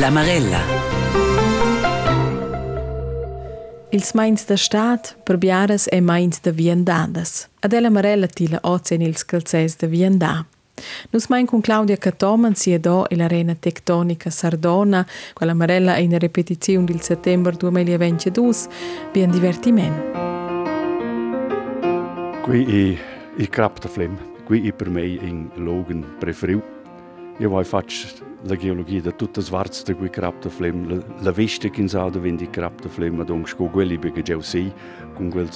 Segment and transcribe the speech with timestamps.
[0.00, 0.60] La Marella.
[3.90, 7.48] Ils mains da stat per biaras e mains da viendadas.
[7.60, 10.46] Adela Marella tila ozen ils calzes da viendà.
[11.10, 16.18] Nus main con Claudia Catoman si do e l'arena tectonica Sardona, quella Marella è in
[16.18, 18.54] repetizione del settembre 2022,
[19.12, 19.94] bien divertiment.
[22.40, 22.98] Qui è
[23.36, 26.62] il crap da flem, qui è per me in Logan preferiu.
[27.36, 31.32] Io voi faccio la geologia da tutte svarts da quei crap da flem, la, la
[31.32, 34.40] veste che in sa da vendi crap da flem, ma donc sco quelli perché già
[34.40, 34.72] sei,
[35.14, 35.48] con quel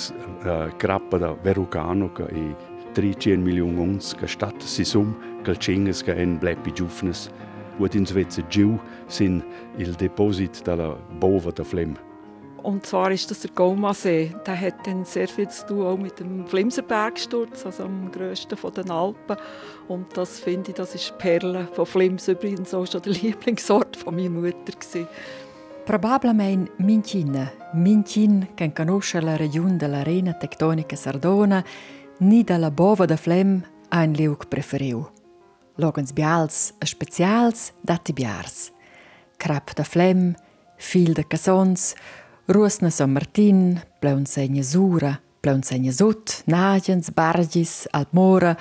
[0.44, 2.56] uh, crap da Verugano che è
[2.92, 7.30] 300 milioni ons, che stat si sum, che cenges che en bleppi giufnes,
[7.76, 9.42] wo in Svezia giù sin
[9.76, 11.96] il deposit della bova da flem.
[12.64, 14.34] Und zwar ist das der Gaumasee.
[14.46, 18.56] Der hat dann sehr viel zu tun auch mit dem Flimser Bergsturz, also am grössten
[18.56, 19.36] von den Alpen.
[19.86, 24.16] Und das finde ich, das ist Perle von Flims übrigens auch schon der Lieblingsort von
[24.16, 25.06] meiner Mutter gewesen.
[25.84, 31.62] Probabilmente Mincin, Mincin che conosce la regione dell'arena tectonica sardona,
[32.20, 35.06] ni dalla bova da Flem un liug preferiu.
[35.74, 38.72] Logens bials e specials dati biars.
[39.36, 40.34] Crap da Flem,
[40.78, 41.94] fil de casons,
[42.46, 48.54] Rusna San Martin, pleun segna Sura, pleun segna Sut, Nagens, Bargis, Alpmora,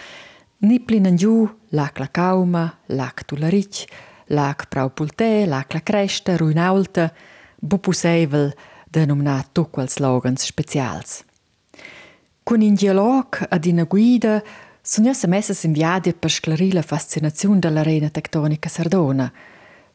[0.59, 3.83] Niplin giù, lac la Cauma, lac Tularic,
[4.27, 7.11] lac Prau Pulte, lac la Cresta, Ruinaulta,
[7.59, 8.53] Bupuseivel,
[8.87, 11.25] denominat tu quels slogans specials.
[12.41, 14.41] Con in dialog ad in guida
[14.81, 19.29] sono io messas in viadia per sclarire la fascinazione dell'arena tectonica sardona,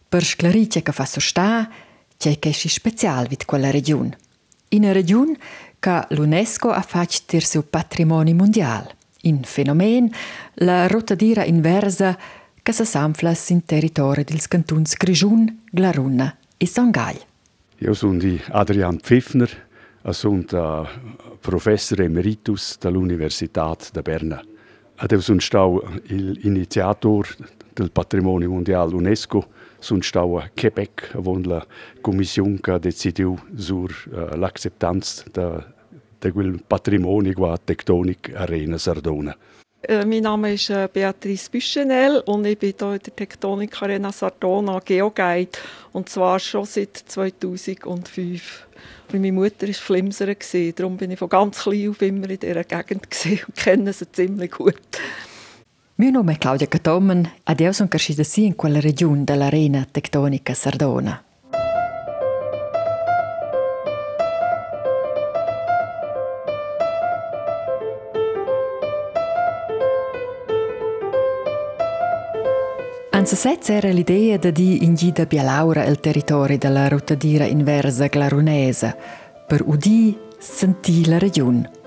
[0.06, 1.86] per sclarire che fa so sta
[2.18, 4.18] c'è che è speciale vid quella regione.
[4.70, 5.36] In una regione
[5.78, 8.96] che l'UNESCO ha fatto il suo patrimonio mondiale.
[9.22, 10.10] In fenomeno,
[10.54, 12.18] la rotadira inversa
[12.60, 17.16] che si sanfla in territorio del cantons Grigiun, Glaruna e Sangal.
[17.78, 19.66] Io sono Adrian Pfiffner,
[20.10, 20.88] sono
[21.40, 24.42] professor emeritus dell'Università di Berna.
[25.08, 27.28] Io sono stato l'iniziatore
[27.72, 31.66] del patrimonio mondiale UNESCO sunt stau a Quebec, avon la
[32.00, 35.64] commission che decidiu sur uh, l'acceptanza de,
[36.18, 39.36] de quel patrimonio qua tectonic Arena Sardona.
[39.80, 44.10] Äh, mein Name ist äh, Beatrice Büschenel und ich bin hier in der Tektonik Arena
[44.10, 45.56] Sardona Geoguide
[45.92, 48.66] und zwar schon seit 2005.
[49.10, 50.36] Weil meine Mutter war Flimserin,
[50.74, 53.06] darum bin ich von ganz klein auf immer in dieser Gegend
[53.46, 54.74] und kenne sie ziemlich gut.
[56.00, 60.54] Mio nome è Claudia Catomen ed io sono cresciuta sì in quella regione dell'arena tectonica
[60.54, 61.20] sardona.
[73.10, 78.96] Anzasez era l'idea di di in gida Bialaura il territorio della rotadira inversa glarunesa
[79.48, 81.77] per udì sentì la regione.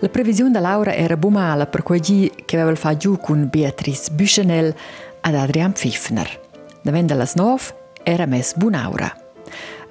[0.00, 4.72] La previsione da Laura era bumala per quei che aveva fatto giù con Beatrice Büchenel
[5.22, 6.40] ad Adrian Pfiffner.
[6.82, 9.12] Davendo las nov era mes bunaura.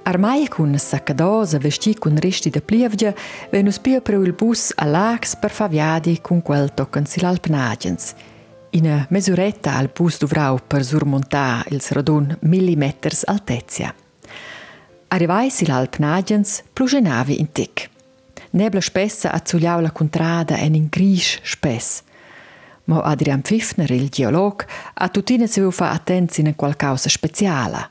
[0.03, 3.13] Armai con saccadosa vestì con resti de plievgia,
[3.51, 8.13] venus pia per il bus a lax per faviadi con quel toccano si l'alpnagens.
[8.69, 13.93] In mesuretta al bus dovrau per surmontà il radun millimeters altezia.
[15.09, 17.89] Arrivai si l'alpnagens plugenavi in tic.
[18.57, 22.01] Nebla spessa a zugliau la contrada en in grisch spess.
[22.85, 27.87] Ma Adrian Pfiffner, il geolog, ha tutina se fa attenzi in qualcosa speciala.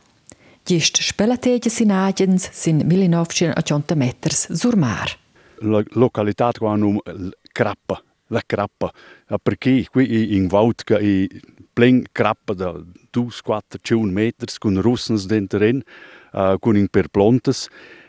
[0.65, 5.17] Gist spelategge sin agens sin 1980 meters sur mar.
[5.61, 6.99] La località qua num
[7.53, 8.93] Crappa, la Crappa,
[9.41, 11.27] perché qui in Vaut che è
[11.73, 12.75] plen Crappa da
[13.17, 15.65] 2-4 meters con russens dentro,
[16.33, 17.07] uh, con in per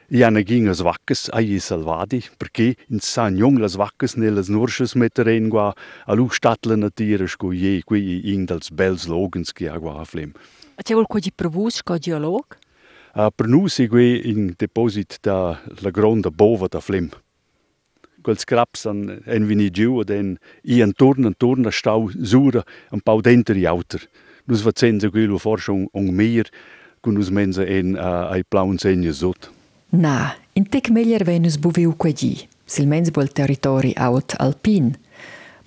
[0.09, 5.49] I ging as vaccas ai salvati, perché in san jung las vaccas nelles nursches meteren
[5.49, 5.75] gua
[6.05, 10.31] a lu statla natira sco je qui in dels bels logans che a gua flem.
[10.81, 12.45] C'è vol quasi provus co geolog?
[13.15, 17.09] Uh, per nu si qui in deposit da la gronda bova da flem.
[18.21, 23.01] Quels craps an en vini giù ed en i antorn antorn a stau sura un
[23.01, 24.07] pau dentri auter.
[24.45, 26.47] Nus facenza quello forse un, un meer,
[27.01, 29.56] con nus mensa en uh, ai plaun segna sotto.
[29.89, 34.91] Na, in tec meglier venus buviu quegi, silmens bol territori aut alpin.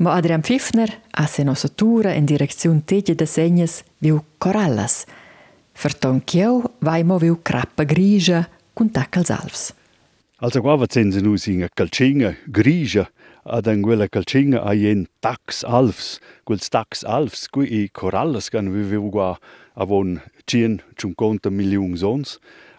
[0.05, 5.07] Ma Adrian Pfiffner a se nosatura in direziun tege de segnes viu corallas.
[5.73, 8.45] Ferton chieu vai mo viu crappa grigia
[8.75, 9.73] cun tac als alvs.
[10.41, 13.09] Also qua vacenza nus in a calcinga grigia
[13.45, 18.69] ad en quella calcinga a ien tax alfs, quels tax alfs, qui i corallas can
[18.73, 19.39] vivevo qua
[19.75, 22.70] avon 150 milioni sons, uh, corallas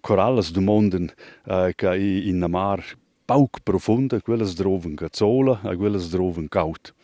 [0.00, 1.10] korallesdemonden
[1.46, 6.48] uh, in de mar pauk profund, ik wil eens droven gezolen, ik wil eens droven
[6.48, 6.94] koud.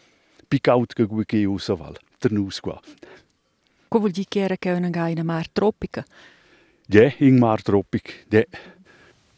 [0.48, 2.80] Picout que ik hier uit val, ternus qua.
[3.88, 6.04] Ko wil die keren kunnen gaan in de mar tropica?
[6.86, 8.44] Ja, in mar tropic, ja.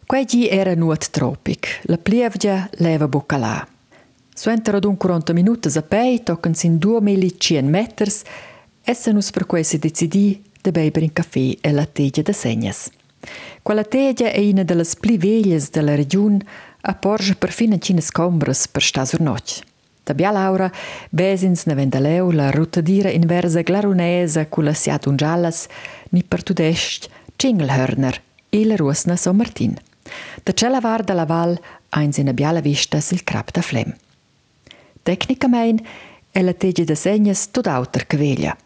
[0.06, 3.68] Quegli era nuot tropic, la plievgia leva boccalà.
[4.34, 8.10] Suentero d'un 40 minuti a pei, toccano in 2100 metri,
[8.82, 12.90] essenus per cui si decidì de beber in caffè e la teglia de segnas.
[13.62, 16.40] Quella teglia è una delle pli veglias della regione
[16.80, 19.60] a porge per fin in cines combres per sta sur noc.
[20.06, 20.70] Da bia Laura,
[21.10, 25.66] besins ne vendaleu la rotadira inversa glarunesa cu la siat un giallas,
[26.10, 29.74] ni per tudest, Cingelhörner e la ruosna San Martin.
[30.44, 31.58] Da cella var la val
[31.90, 33.92] eins in a biala vista sil crap da flem.
[35.02, 35.84] Tecnicamein
[36.30, 38.56] è la teggia de segnas tut auter che veglia.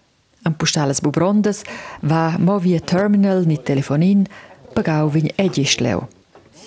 [0.42, 1.62] Am pustalas bubrondas
[2.00, 4.26] va mo via terminal ni telefonin
[4.75, 6.06] pagau vign egistleu.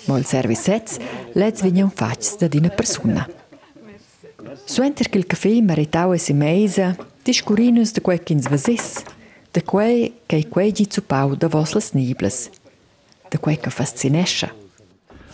[0.06, 0.98] Mo il service sets
[1.34, 3.28] lez vign un facs da dina persona.
[4.64, 9.02] Suenter il caffè meritau e si meisa, discurinus de quei kins vasis,
[9.52, 12.50] de quei che quei gi zu pau da vos niblas,
[13.30, 14.52] de quei che fascinescha.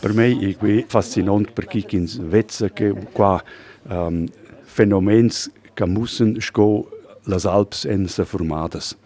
[0.00, 3.42] Per me è qui fascinant perché kins vezza che qua
[3.88, 4.26] um,
[4.64, 6.88] fenomens che mussen sco
[7.24, 8.96] las Alps en se formadas.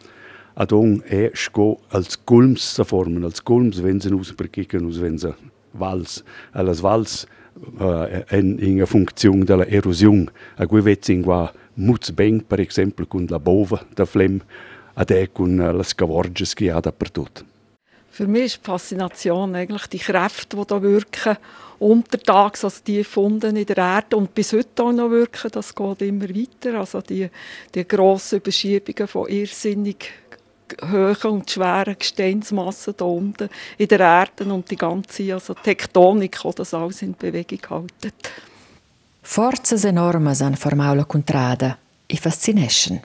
[0.57, 3.99] Adon è sco als culms se formen, als culms wenn
[4.37, 5.35] perché che us wenn se
[5.73, 6.23] vals,
[6.53, 7.27] las vals
[7.79, 10.31] uh, en in a funzione della erosione.
[10.57, 14.41] A cui vezza in qua muz ben, per esempio, con la bova da flem,
[14.95, 17.45] ad e con uh, las cavorges che ha dappertutto.
[18.11, 21.37] Für mich ist die Faszination eigentlich die Kräfte, die da wirken,
[21.81, 26.03] untertags, also die gefunden in der Erde und bis heute auch noch wirken, das geht
[26.03, 26.79] immer weiter.
[26.79, 27.29] Also die,
[27.75, 30.13] die grossen Überschiebungen von irrsinnig
[30.83, 33.49] hohen und schweren Gesteinsmassen da unten
[33.79, 38.13] in der Erde und die ganze also Tektonik, die das alles in Bewegung halten.
[39.23, 43.01] Forzas enormes han formau la contrada e fascination.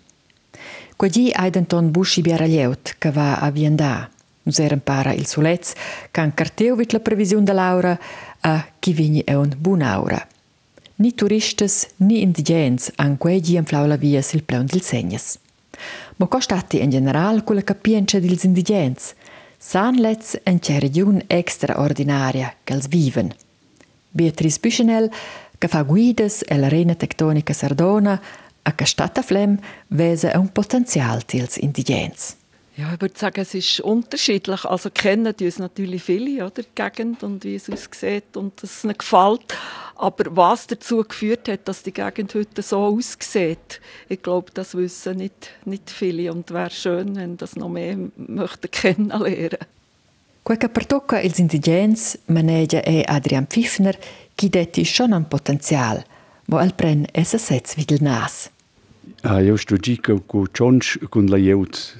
[0.97, 4.09] Quagli hai denton busci biaralieut che va a viandà.
[4.43, 5.73] Nus eren para il solez,
[6.11, 7.97] can carteu vit la previsiun da Laura
[8.41, 10.27] a chi vigni è un bun aura.
[10.95, 14.81] Ni turistes ni indigents han quegli enflau la via sil pleun dil
[16.19, 16.27] segnas.
[16.27, 19.15] Mo costati in general quella capienza dils indigents,
[19.57, 23.33] san lez en c'è region extraordinaria che viven.
[24.11, 25.09] Beatrice Büchenel,
[25.57, 28.19] che fa guides e l'arena tectonica Sardona,
[28.63, 29.57] a che stata flem
[29.87, 32.35] vese un potenzial tils indigents.
[32.75, 34.63] Ja, ich würde sagen, es ist unterschiedlich.
[34.63, 38.85] Also kennen die es natürlich viele, oder, die Gegend und wie es aussieht und es
[38.85, 39.53] ihnen gefällt.
[40.01, 45.17] Aber was dazu geführt hat, dass die Gegend heute so aussieht, ich glaube, das wissen
[45.17, 46.31] nicht, nicht viele.
[46.31, 49.59] Und wäre schön, wenn das noch mehr möchten kennenlernen.
[50.45, 53.95] Quel che pertocca ils indigents manegia è Adrian Pfiffner,
[54.35, 56.01] chi detti schon un potenzial,
[56.47, 58.49] mo el pren essa sez videl nas.
[59.23, 61.97] Uh, io studico con Jones con la jeut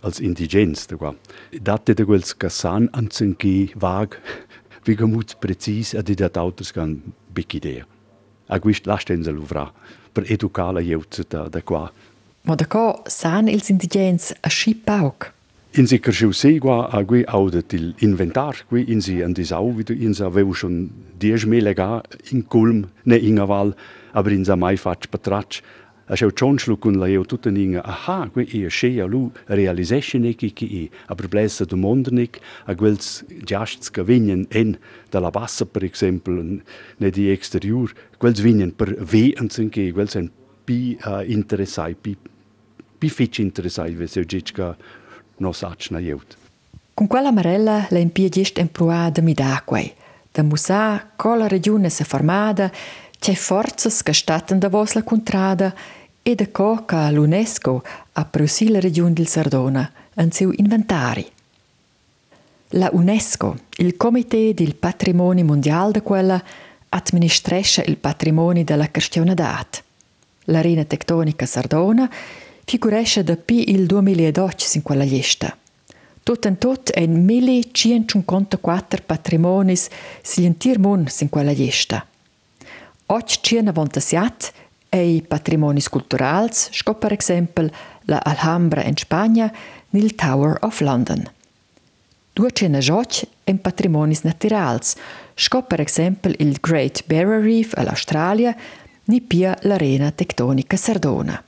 [0.00, 1.14] als indigens da qua.
[1.50, 4.16] Date de quels che san anzanchi vag,
[4.84, 7.02] vi gamut precis ad idat autos can
[7.32, 7.86] bic idea.
[8.48, 9.70] A quist lastenza luvra
[10.12, 11.90] per educar la jeut da, da qua.
[12.42, 15.32] Mo da co san ils indigents a schi pauc.
[15.72, 19.70] In si carschiu se qua a qui audet il inventar, qui in si an disau,
[19.76, 22.02] wie du in sa aveu schon dies mele ga
[22.32, 23.76] in culm, ne in aval,
[24.12, 25.62] aber in sa mai fac patratsch,
[26.10, 30.24] a schau tschonschlu kun la eu tutta ninga aha que e sche a lu realisation
[30.24, 34.76] e ki e a problessa do mondernik a quels giasts vignen en
[35.10, 36.62] da la bassa per exempel
[36.98, 40.30] ne di exterior quels vignen per ve anzen che quels en
[40.64, 42.16] pi uh, interessai pi
[42.98, 44.76] pi fitch interessai ve se gichka
[45.38, 46.36] no sach na jeut
[46.94, 49.90] Con quella marella la impia gest empruada mi da quei.
[50.30, 52.70] Da musa cola regione se formada,
[53.18, 55.72] c'è forzas che statten vos la contrada
[56.30, 57.82] E da co l'UNESCO
[58.12, 61.28] a prusì la regione del Sardona in seu inventari.
[62.74, 66.40] La UNESCO, il Comité del Patrimonio Mondiale de quella,
[66.90, 69.66] administresce il patrimonio della cristianità.
[70.44, 72.08] L'arena tectonica sardona
[72.64, 75.56] figuresce da pi il 2012 in quella lista.
[76.22, 79.88] Tot in tot è 1154 patrimonis
[80.22, 82.06] si in tir in quella lista.
[83.06, 87.70] 897 Ei patrimoni culturals, sco per esempio
[88.06, 89.52] la Alhambra in Spagna
[89.90, 91.30] nil Tower of London.
[92.32, 94.96] Due cenajoc en patrimoni naturals,
[95.34, 98.56] sco per esempio il Great Barrier Reef all'Australia,
[99.04, 101.40] ni pia l'arena tectonica sardona.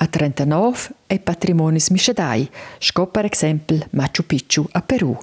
[0.00, 5.16] A 39 è patrimoni miscedai, sco per esempio Machu Picchu a Perù.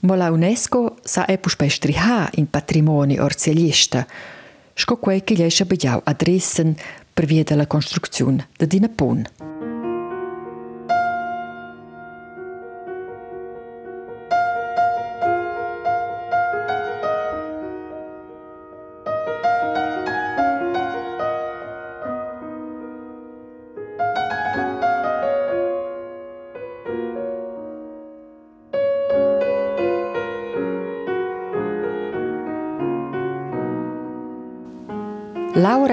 [0.00, 4.04] Ma la UNESCO sa è puspei striha in patrimoni orzialista,
[4.78, 6.74] shko ku e kje lejshë bëgjau adresën
[7.18, 9.47] për vjetële konstrukcion dhe di punë.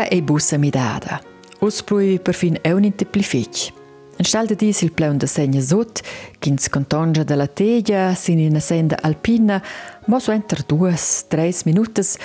[0.10, 1.22] E bussa midada.
[1.62, 3.72] Us plui perfin eun in te plific.
[4.18, 6.02] En stal de dis il pleun de segna sot,
[6.40, 9.62] kins contonja de la teglia, sin in senda alpina,
[10.08, 12.16] mo so enter duas, tres minutes,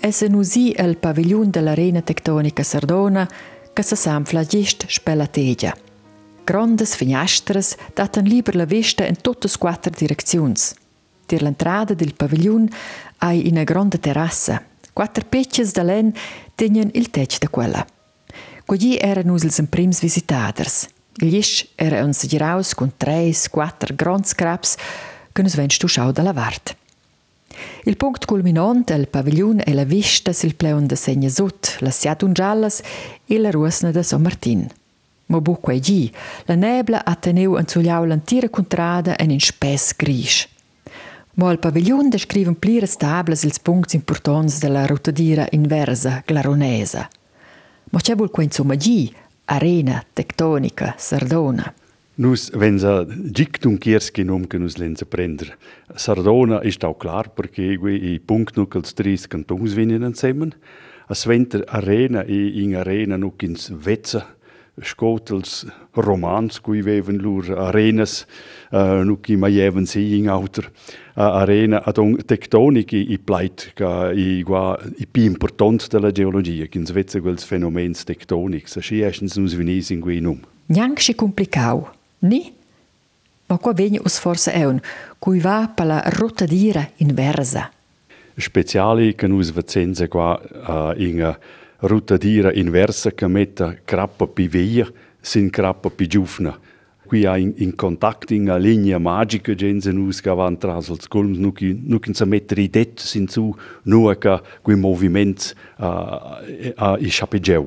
[0.00, 3.26] e se nusi el pavigliun de l'arena tectonica sardona,
[3.72, 5.74] che se samfla gist spella teglia.
[6.44, 10.74] Grandes finestres datan liber la vista in tutte quattro direziuns.
[11.28, 12.68] Dir l'entrada del pavigliun
[13.18, 14.62] hai ina grande terrassa,
[14.98, 16.12] Quattro pecces da len
[16.56, 17.86] tenien il tec da quella.
[18.66, 20.88] Quegli erano els prims visitaders.
[21.14, 21.38] Gli
[21.76, 24.74] era un segiraus con tres, quattro grands crabs
[25.32, 26.74] che nos venst du schau da la vart.
[27.84, 32.32] Il punct culminant el pavigliun è la vista sil pleun de segna sut, la siatun
[32.32, 32.82] giallas
[33.24, 34.66] e la ruosna de San Martin.
[35.26, 36.10] Ma bu quei
[36.46, 40.57] la nebla ha teneu anzugliau l'antira contrada en in spes grisch.
[41.38, 47.08] Ma al paviglion descriven pliras tablas ils punts importants della rotadira inversa glaronesa.
[47.90, 49.14] Ma c'è vuol insomma gi
[49.44, 51.72] arena tectonica sardona.
[52.16, 55.56] Nus venza gic un kierski nom che nus lenza prender.
[55.94, 60.48] Sardona ist auch klar perché i punkt nucals tris cantons vinen insieme.
[61.06, 64.26] A sventer arena e in arena nuc ins vezza
[64.82, 68.26] scotels romans cui veven lur arenas
[68.70, 70.70] uh, nuc i maieven si in auter
[71.18, 76.80] arena ad un tectonic i, plait ca i gua i pi important della geologia che
[76.84, 82.52] svezza quels fenomens tectonics a schi eschens nus vinis in guinum Neanche complicau, ni?
[83.46, 84.78] Ma qua vegna us forse eun,
[85.18, 87.72] cui va pa la rotadira inversa.
[88.36, 91.34] Speciali che nus vazenza qua uh, in uh,
[91.86, 94.86] rotadira inversa che metta crappa pi via
[95.20, 96.58] sin crappa pi giufna.
[97.08, 101.08] Qui ha in, in contatto in una linea magica gente nus che van tras als
[101.08, 106.42] colms nu che nu che mettere i det sin su nu che qui moviment a
[106.76, 107.66] uh, i chapegeu.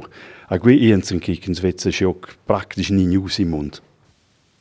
[0.49, 3.81] A qui iensen in Svezia schock praktisch ni news im mund.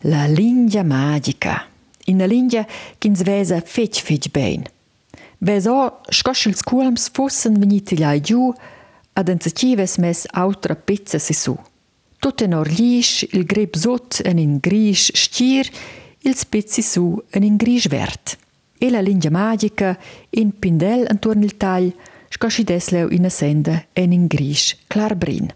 [0.02, 1.66] La linea magica.
[2.06, 4.64] In la linea che in Svezia fetch fetch bein.
[5.38, 8.50] Veso scoschels culms fossen veniti là giù
[9.12, 11.58] ad enzatives mes autra pizza si su.
[12.20, 15.64] Tut en orlisch, il greb sot en in grisch stier,
[16.20, 18.36] il spezzi su en in grisch vert.
[18.76, 19.98] E la linea magica
[20.30, 21.94] in pindel intorno il tagl,
[22.28, 25.48] scosci desleu in senda en in grisch clarbrin.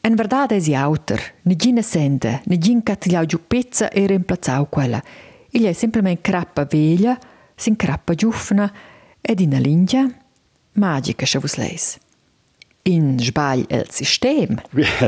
[0.00, 5.02] En verdad es auter, negina senda, negin catigliau giù pezza e reemplazau quella.
[5.50, 7.18] Il è simplement crappa veglia,
[7.56, 8.72] sin crappa giuffna,
[9.20, 10.08] ed in linea
[10.74, 11.98] magica, se vos leis.
[12.88, 14.60] In sbagl el sistem.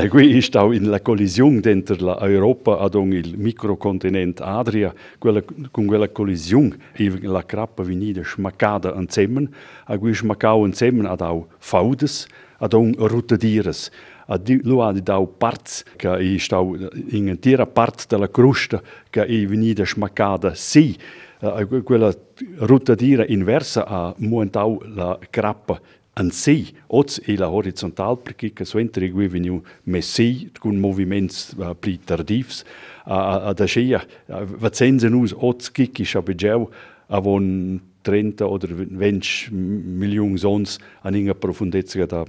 [0.09, 5.85] Qui ist auch in la collisione dentro la Europa ad il microcontinent Adria, quella, con
[5.85, 6.75] quella collisione
[7.21, 9.47] la crappa venida schmaccada insieme,
[9.85, 13.89] a cui schmaccau insieme ad au faudes, ad un rotadires.
[14.27, 16.75] A lu ha dau parts che i stau
[17.11, 20.97] in intera part della crosta che i venida schmaccada si.
[21.41, 22.13] Uh, quella
[22.57, 25.79] rotadira inversa ha muentau la crappa
[26.19, 31.75] an si, oz e la horizontal perché che suentra qui veniu messi con moviments uh,
[31.79, 32.63] pli tardivs
[33.05, 36.69] uh, da scia uh, vazenza nus oz kiki shabegeu
[37.07, 42.25] avon 30 oder 20 milioni sons an inga profondezza da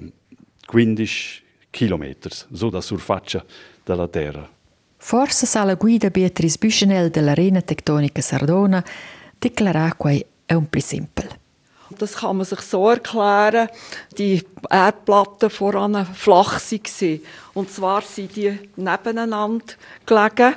[0.67, 3.45] 15 kilometers, so da surfaccia
[3.85, 4.49] della terra.
[4.97, 8.85] Forse sa la guida Beatrice Büchenel dell'Arena Tectonica Sardona
[9.39, 11.40] declarà quai è un pli simpel.
[11.99, 13.69] Das kann man sich so erklären,
[14.17, 17.21] die Erdplatten voran flach waren.
[17.55, 19.65] Und zwar sind die nebeneinander
[20.07, 20.55] gelegen.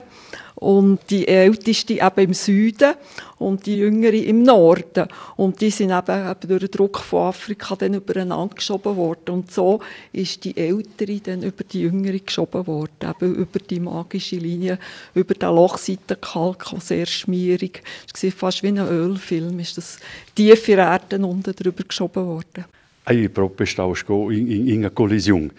[0.55, 2.93] Und die älteste eben im Süden
[3.39, 5.07] und die jüngere im Norden.
[5.35, 9.29] Und die sind eben, durch den Druck von Afrika dann übereinander geschoben worden.
[9.29, 9.79] Und so
[10.11, 14.79] ist die ältere dann über die jüngere geschoben worden, eben über die magische Linie,
[15.13, 17.83] über den Lochseitenkalk, der sehr schmierig
[18.21, 19.97] war, fast wie ein Ölfilm, ist das
[20.35, 22.65] tiefe Erden unten drüber geschoben worden.
[23.03, 23.93] Proprio stau
[24.31, 25.49] in, in, in una collisione,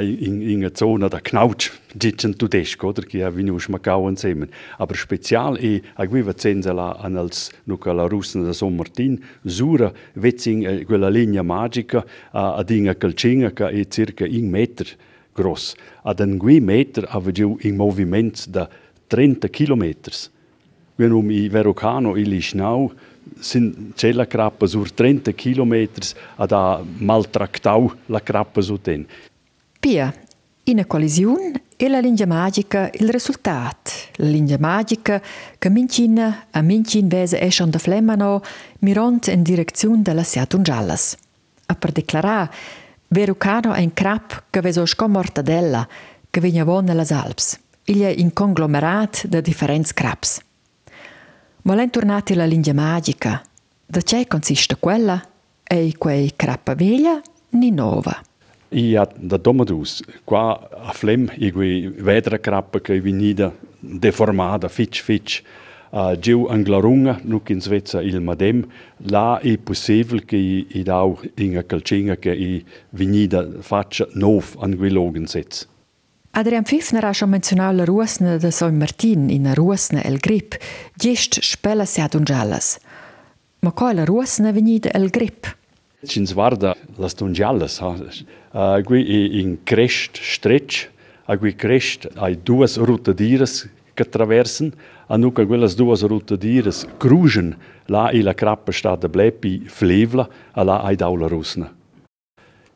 [0.00, 4.48] in, in una zona da knautsch, dicono tedesco, oder che avveniva smacau insieme.
[4.76, 9.90] Aber spezial è, a guiva zenza la anals nuca la russa da San Martin, sura
[10.12, 14.88] vezzing quella linea magica ad una calcinga che è circa un metro
[15.32, 15.74] gross.
[16.02, 18.68] Ad un gui metro avevo in movimento da
[19.06, 20.30] 30 chilometers.
[20.96, 22.92] Wenn um i Verocano il Schnau
[23.40, 25.88] sind la crappa sur 30 km
[26.36, 29.06] a maltractau la crappa su ten.
[29.78, 30.14] Pia,
[30.64, 33.90] in collisione e la linea magica il risultato.
[34.16, 35.22] La linea magica
[35.58, 38.42] che mincina a mincin vese esce da flemmano
[38.80, 41.16] miront in direzione della Seatun Giallas.
[41.66, 42.50] A per declarare,
[43.08, 45.88] Verucano è un crap che veso sco mortadella
[46.28, 47.58] che vigna von nelle Alps.
[47.84, 50.40] Il è un conglomerat di differenti craps.
[51.62, 53.42] Ma l'è tornata la linea magica.
[53.84, 55.22] Da c'è consiste quella?
[55.62, 58.18] E quei crappa veglia ni nova.
[58.70, 65.42] Ja, da domadus, qua a flem i quei vedra crappa che venida deformata, fitch fitch,
[65.90, 68.66] uh, giù anglarunga, nuc in Svezia il madem,
[69.08, 74.56] là è possibile che i, i dau in a calcinga che i venida faccia nov
[74.60, 75.66] an quei logen setz.
[76.32, 80.54] Adrian Pfiffner ha schon menzionato la ruosna de San Martin in la ruosna El Grip,
[80.94, 82.78] gest spela siat un giallas.
[83.60, 85.48] Ma qual la ruosna venida El Grip?
[86.06, 87.96] Cin svarda las tun giallas, ha.
[88.52, 89.02] Uh, qui
[89.40, 90.86] in crest stretch,
[91.26, 94.72] a qui crest hai duas rotadires che traversen,
[95.08, 97.56] a nuca quelles duas rotadires crugen,
[97.86, 101.74] là i la crappa sta de blepi flevla, a là hai daula rusna.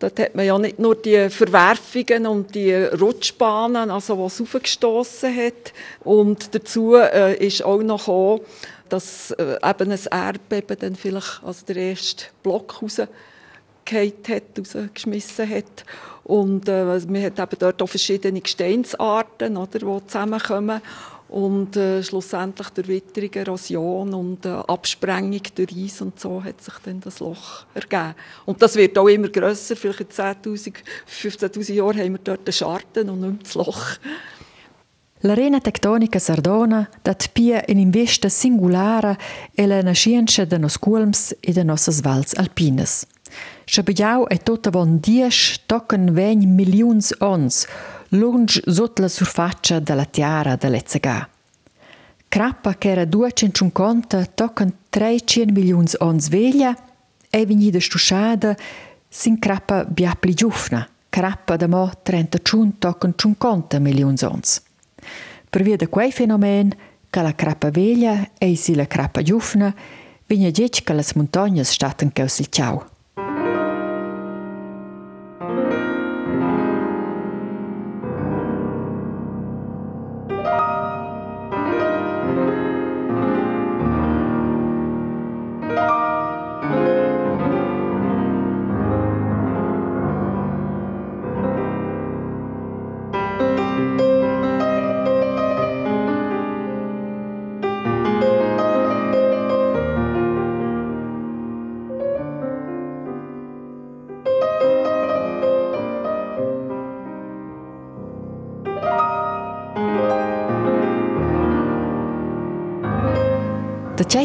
[0.05, 5.73] Dort hat man ja nicht nur die Verwerfungen und die Rutschbahnen, also was aufgestoßen hat.
[6.01, 8.41] Und dazu äh, ist auch noch gekommen,
[8.91, 15.87] dass äh, eben ein Erdbeben dann vielleicht also der erste Block rausgefallen hat, rausgeschmissen hat.
[16.25, 20.83] Und äh, man hat eben dort auch verschiedene Gesteinsarten, oder, die zusammenkommen
[21.29, 26.75] und äh, schlussendlich durch Witterung, Erosion und äh, Absprengung durch Eis und so hat sich
[26.85, 28.15] dann das Loch ergeben.
[28.45, 29.77] Und das wird auch immer grösser.
[29.77, 30.75] Vielleicht in 10.000,
[31.09, 33.99] 15.000 Jahren haben wir dort einen Scharten und nicht das Loch.
[35.25, 39.17] L'arena tectonica sardona dat pia in investa singulare
[39.55, 43.07] e la nascienza de nos culms e de nossas vals alpines.
[43.65, 47.67] Schabegiau è tutta von 10 tocken 20 milions ons,
[48.15, 51.29] lunge sotto la surfaccia della tiara dell'Ezzagà.
[52.29, 56.77] Crappa che era 250 toccano 300 milioni on sveglia
[57.31, 58.57] e venida stusciata
[59.09, 60.89] sin crappa biapli giufna.
[61.09, 64.63] Crappa da mo 35 toccano 50 milioni ons.
[65.49, 66.75] Per via di quei fenomen
[67.09, 69.73] che la crappa veglia e si la crappa giufna,
[70.27, 72.94] vigna dic che le montagne staten causil ciao.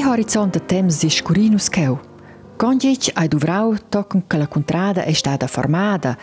[0.10, 2.00] Da c'è horizont de temps di scurinus cheu.
[2.58, 6.18] Condic ai duvrau tocken che la contrada è stata formata,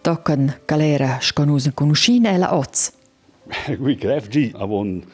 [0.00, 2.92] tocken che l'era sconusen conoscina e la oz.
[3.78, 5.04] Qui gref gi avon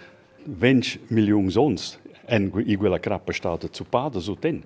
[0.44, 4.62] 20 milioni sons en i quella crappa stata zupada su ten.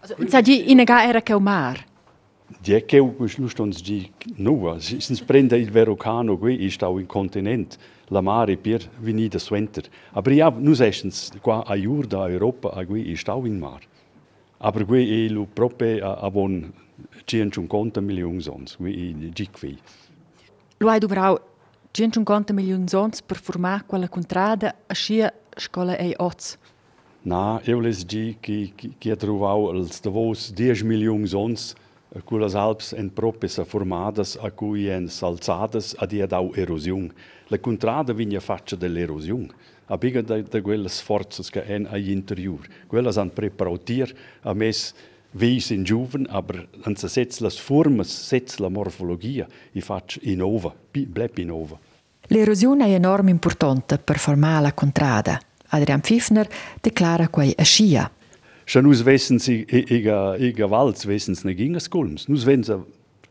[0.00, 1.82] Also, sa di in ga era cheu mar.
[2.58, 7.78] Die che lustons gi nuova, sins prende il verocano qui i stau in continent.
[8.10, 9.84] La mare per venida suenter.
[10.12, 13.80] Aber ja, nus estens qua a jur da Europa a qui i stau in mar.
[14.58, 16.72] Aber qui e lu prope a, avon
[17.24, 19.78] 150 milioni sons, qui i gi qui.
[20.78, 21.38] Lo hai duvrau
[21.92, 26.56] 150 milioni sons per formare quella contrada a scia scola e oz.
[27.22, 31.74] Na, eu les gi che che trovau als davos 10 milioni sons
[32.26, 37.12] Quelles Alps en proprio formadas a cui en salzadas a dia dau erosion.
[37.48, 39.48] La contrada vigna faccia dell'erosion.
[39.86, 42.66] A biga da, da quelles forzas che en a interior.
[42.88, 44.94] Quelles han preparatier a mes
[45.32, 50.74] Weis in giuven, aber an se setz las formas, setz la morfologia, i fac innova,
[50.90, 51.78] bleb innova.
[52.26, 55.40] L'erosione è enorm importante per formare la contrada.
[55.68, 56.48] Adrian Pfiffner
[56.80, 58.10] declara quei a scia.
[58.70, 62.28] Schon nus wissen sie, ega, ega Walz wissen sie nicht ingas Gulms.
[62.28, 62.80] Nus wenn sie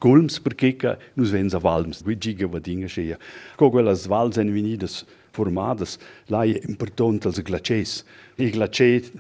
[0.02, 2.06] Gulms perché nus wenn sie Walms.
[2.06, 3.18] Wie giga va dinga scia.
[3.56, 5.98] Co quelles Walz en venidas formadas,
[6.28, 8.04] è importante als glaciers.
[8.36, 9.14] I glaciers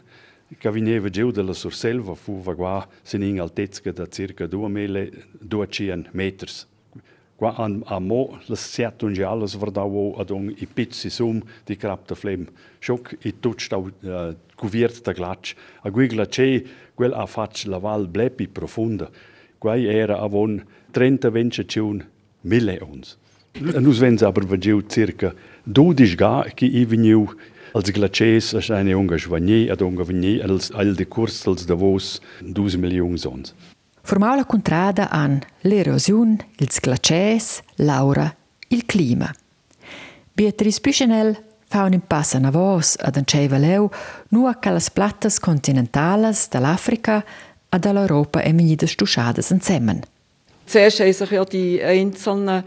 [0.57, 6.51] che veneva giù dalla Surselva fu qua sin in altezza da circa 2200 metri.
[7.39, 12.13] Qua an a mo las un giallas verdau ad un i pizzi sum di crapta
[12.13, 12.45] flem.
[12.79, 15.55] Schock i tutsch au uh, cuviert da glatsch.
[15.83, 19.09] A gui glace quel a fac la val blepi profunda.
[19.57, 22.03] Quai era avon 30 venciaciun
[22.41, 23.17] mille ons.
[23.79, 27.25] Nus vens aber vagiu circa 12 ga che i veniu
[27.71, 32.19] als glaciers a eine unga schwagné ad unga vegné als al de curs als davos
[32.41, 33.55] 12 milioni sons.
[34.09, 38.35] Formau la contrada an l'erosion, ils glaciers, l'aura,
[38.69, 39.31] il clima.
[40.33, 43.91] Beatrice Puchenel fa un impasso a vos ad un cevaleu
[44.29, 47.23] nu a calas plattas continentales dall'Africa
[47.69, 50.01] a dall'Europa e menidas stuschadas insieme.
[50.65, 52.63] Zuerst haben sich ja die einzelnen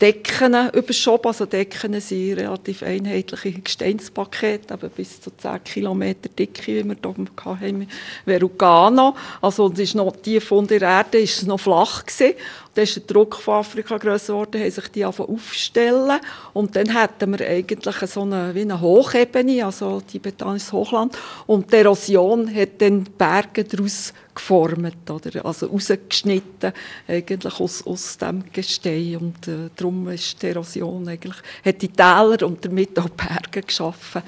[0.00, 1.26] Decken überschoben.
[1.26, 7.60] Also Decken sind relativ einheitliche Gesteinspakete, aber bis zu 10 km dicke, wie wir hier
[7.60, 7.88] hatten,
[8.24, 9.14] Verugano.
[9.40, 12.34] Also es ist noch, tief von der Erde ist es noch flach gewesen.
[12.74, 16.20] Dann ist der Druck von Afrika grösser geworden, haben sich die aufstellen
[16.52, 21.76] und dann hätten wir eigentlich so eine, wie eine Hochebene, also tibetanisches Hochland und die
[21.76, 25.44] Erosion hat dann Berge daraus geformt, oder?
[25.44, 26.72] also rausgeschnitten
[27.08, 32.46] eigentlich aus, aus dem Gestein und äh, darum ist die Erosion eigentlich, hat die Täler
[32.46, 34.22] und damit auch Berge geschaffen.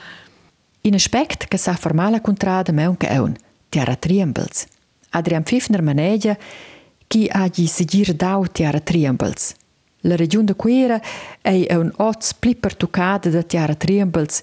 [0.84, 3.36] In aspect che sa formale contrada me anche un
[3.70, 4.66] Tiara Triembels.
[5.10, 6.36] Adrian Pfiffner maneggia
[7.12, 9.54] chi ha di seguir dau Tiara Triembels.
[10.08, 10.98] La regione de Quera
[11.42, 14.40] è un oz pli pertucada da Tiara Triembels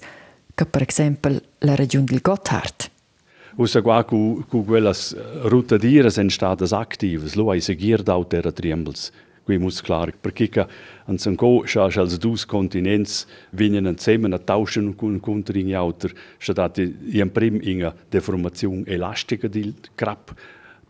[0.54, 2.88] che per esempio la regione del Gotthard.
[3.56, 9.10] Usa qua cu, cu quellas rotadiras en stadas activas, lo ai seguir dau terra triembels.
[9.42, 10.64] Qui muss klar, perché che
[11.06, 16.52] an sanco scha als dus continents vinen insieme a tauschen con contra in auter, scha
[16.52, 20.34] dat in prim inga deformazione elastica di crap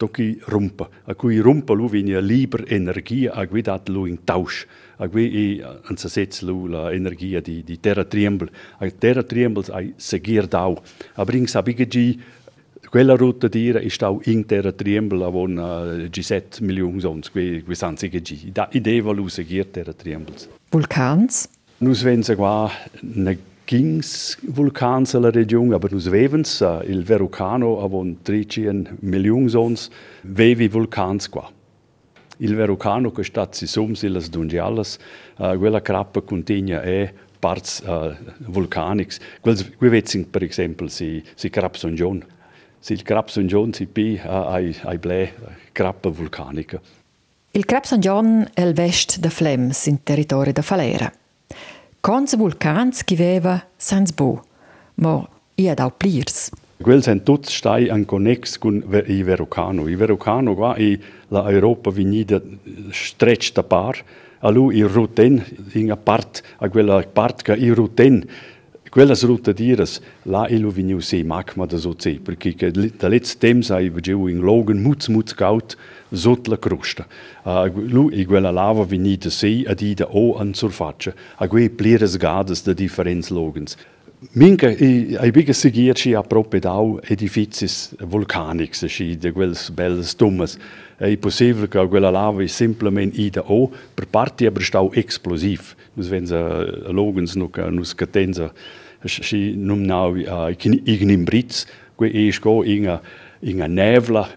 [0.00, 0.88] toki rumpa.
[1.04, 4.64] A cui rumpa lu vinia liber energia a cui dat lu in tausch.
[4.96, 8.48] A cui i an sa setz lu la energia di, di terra triembel.
[8.80, 10.80] A terra triembels ai seguir dau.
[11.14, 12.18] A bring sabigegi
[12.90, 18.00] quella rotta d'ira ist auch in der Triembel, wo uh, G7 Millionen sonst, wie sind
[18.00, 18.50] sie gegi.
[18.52, 20.48] Da Idee war lusigiert der Triembels.
[20.72, 21.48] Vulkans?
[21.78, 22.70] Nus wenn sie qua
[23.02, 23.38] ne
[23.70, 30.68] gings vulkans alla region, aber nus vevens, uh, il Verrucano avon 13 Millionen sonst, vevi
[30.68, 31.48] vulkans qua.
[32.38, 34.98] Il Verrucano che stat si sum silas dungialas,
[35.38, 39.20] uh, quella crappa contigna è parts uh, vulcanics.
[39.40, 42.24] Quels, qui vetzing per esempio si, si crapson gion.
[42.80, 43.44] Sil Crap St.
[43.44, 45.34] John si pi ai, ai ble
[45.70, 46.80] crappa vulcanica.
[47.52, 47.98] Il Crap St.
[47.98, 51.12] John è il vest de Flems in territorio da Falera.
[52.00, 54.42] Cons vulcans chi veva sans bo,
[55.04, 55.18] ma
[55.60, 56.48] i ad au plirs.
[56.80, 59.86] Quel sen tuts stai an connex con i Verocano.
[59.86, 62.40] I Verocano qua i la Europa vinida
[62.90, 64.00] stretch da par,
[64.40, 68.24] a lu i ruten in a part, a quella part che i ruten
[68.90, 73.70] Quellas rotadiras, là illo veniu se magma da so ce, perché che da letz temps
[73.70, 75.76] ai vegeu in logan mutz mutz gaut
[76.10, 77.06] sot la crosta.
[77.42, 81.70] Uh, lu i quella lava veni da se ad ida o an surfaccia, a quei
[81.70, 83.76] pleres gades da differents logans.
[84.32, 90.58] Minca ai biga seguirci a prope dau edificis vulcanics, sci de quels belles dummes.
[90.98, 95.74] È possibile che quella lava è semplicemente ida o, per parti aber stau explosiv.
[95.94, 96.36] Nus wenn se
[96.92, 98.52] logans nu nus catenza
[99.06, 100.50] si num nau uh,
[100.84, 102.62] ignim britz, que es go
[103.42, 104.28] inga inga nevla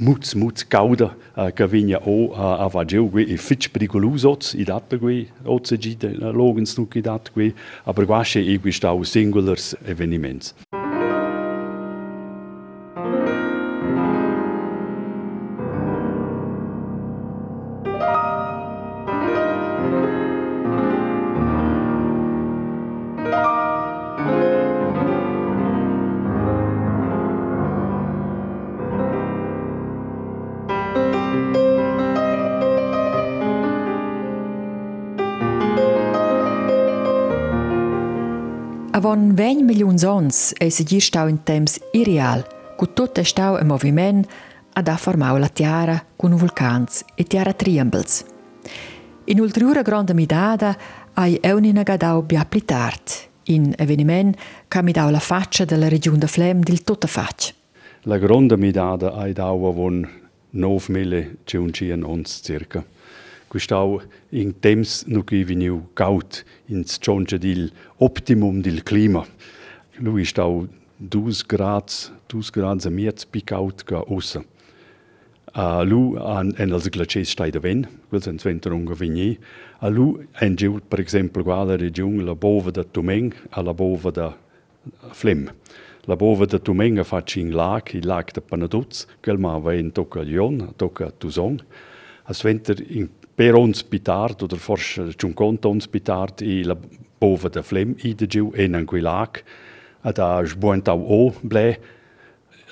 [0.00, 4.54] mutz mutz gauda uh, che vigna o uh, a vageu que e fitch pericolus ots
[4.54, 7.52] i data que ots gi de logans nu che dat que
[7.84, 10.54] aber quasce e qui stau singulars eveniments.
[39.02, 42.44] Avon 20 milions ons e se gir stau in temps irreal,
[42.78, 44.28] cu tot e stau in moviment
[44.78, 48.22] ad ha formau la tiara con vulcans e tiara triangles.
[49.24, 50.76] In ulteriore grande midada
[51.14, 53.02] ai eunina gadau bia pli tard,
[53.50, 54.38] in eveniment
[54.68, 57.52] ca mi dau la faccia della regione de Flem dil tutta faccia.
[58.02, 60.06] La grande midada ai dau avon
[60.52, 62.84] 9.500 ons circa.
[63.52, 64.00] Questau
[64.32, 66.38] in temps nu qui veniu gaut
[66.72, 67.66] ins cioncia dil
[68.00, 69.26] optimum dil clima.
[70.00, 74.40] Lui stau 2 grads, 2 grads a miez picaut ca ossa.
[75.52, 79.36] A lu an en als glaciers stai da ven, quels en sventerunga vigni.
[79.80, 84.10] A lu en giu per exempel quale region la bova da Tumeng a la bova
[84.10, 84.32] da
[85.12, 85.50] Flem.
[86.06, 89.74] La bova da Tumeng a faci in lag, il lag da Panaduz, quel ma va
[89.74, 91.60] in tocca Lyon, tocca Tuzong.
[92.24, 96.76] A sventer in per ons bitard oder forse ciun conto ons bitard i la
[97.22, 99.42] bova da Flem i de giu en an quel lag.
[100.02, 101.76] A da sbuentau o ble,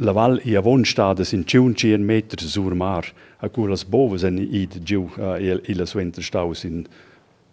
[0.00, 3.06] la val i avon stada sin 500 meter sur mar
[3.40, 6.84] a culas bovas en id giu uh, il, il suenter staus in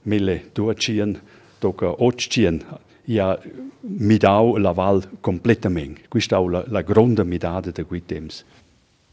[0.03, 1.19] 1200
[1.59, 3.37] toca 800 ja
[3.81, 5.99] midau la val completament.
[6.09, 8.43] Quistau la, la gronda midada de quei temps.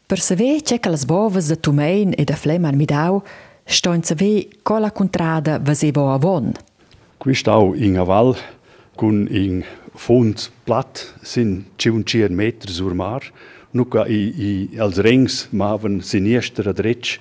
[0.07, 3.23] Per saver c'è che las bovas de Tumein e de Fleman midau
[3.67, 6.53] stoin saver cola contrada vasevo avon.
[7.19, 8.37] Quistau in a val
[8.97, 9.65] cun in
[9.97, 13.23] fond plat sin 500 meter sur mar.
[13.73, 17.19] Nuca i, i als rings maven sinister ad rec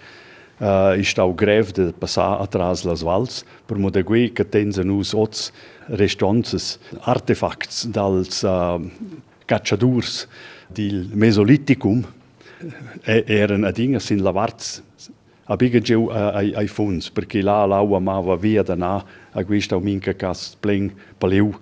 [0.61, 4.91] uh, ist auch grev de passar atras las vals per mo de gui que tensen
[4.91, 5.51] us ots
[5.87, 8.79] restances artefacts dals uh,
[9.47, 10.27] cacciadurs
[10.69, 12.03] dil Mesolithicum
[13.05, 14.81] e eren adinga sin lavarts
[15.53, 20.13] a biga giu ai, ai funds perché la laua mava via dana a quista minca
[20.13, 21.53] cas plen paliu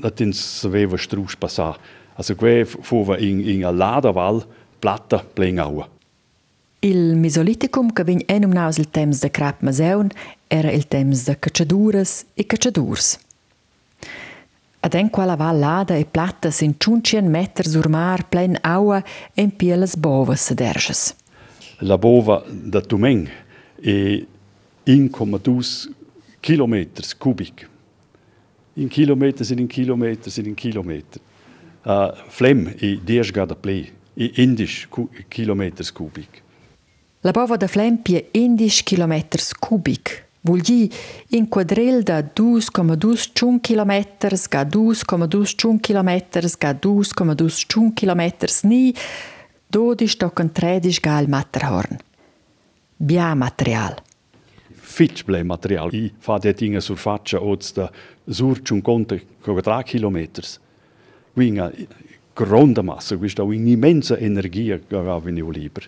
[0.00, 1.76] da tins saveva strus passar
[2.16, 4.46] also que fuva in in a ladaval
[4.80, 5.88] platta plen aua
[6.80, 10.08] Il Mesolithicum che vegn enum naus il temps de crap maseun
[10.46, 13.18] era il temps de cacciaduras e cacciadurs.
[14.80, 19.02] Ad en quella val lada e platta sin 500 meter sur mar plen aua
[19.34, 21.14] en pielas bovas sederges.
[21.80, 23.28] La bova da Tumeng
[23.78, 24.24] è
[24.84, 25.90] 1,2
[26.40, 27.68] kilometers cubic.
[28.74, 31.20] In kilometer sind in kilometer sind in kilometer.
[31.84, 36.42] Uh, Flem è 10 gada play, è 11 cu kilometers cubic.
[37.20, 39.24] La bova da Flempie 11 km
[39.58, 40.24] cubic.
[40.40, 40.88] Vuol dire
[41.30, 44.04] in quadrel da 2,2 km
[44.48, 48.94] ga 2,2 km ga 2,2 km ni
[49.68, 51.96] 12 tocken 13 ga il Matterhorn.
[52.96, 53.94] Bia material.
[54.70, 55.92] Fitch ble material.
[55.92, 57.90] I fa de dinge sur faccia oz da
[58.28, 60.28] sur 50 3 km.
[61.32, 61.88] Quindi
[62.32, 65.86] gronda massa, questa un'immensa energia che avevano libero.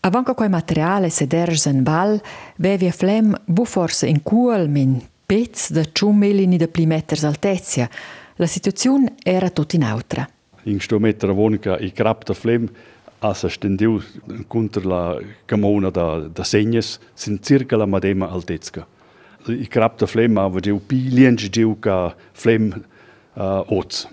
[0.00, 2.20] Avanca quei materiale sederges en val,
[2.56, 7.24] vevi a flem bu forse in cuol min pezz da ciun melini da pli meters
[7.24, 7.88] altezia.
[8.36, 10.02] La situazione era tut in.
[10.64, 12.68] In sto metter vonica i crap da flem
[13.24, 14.02] a sa stendiu
[14.48, 18.86] contra la camona da, da segnes sin circa la madema altezca.
[19.48, 22.72] I crap da flem ava giu pi liengi giu ca flem
[23.34, 24.06] uh, oz.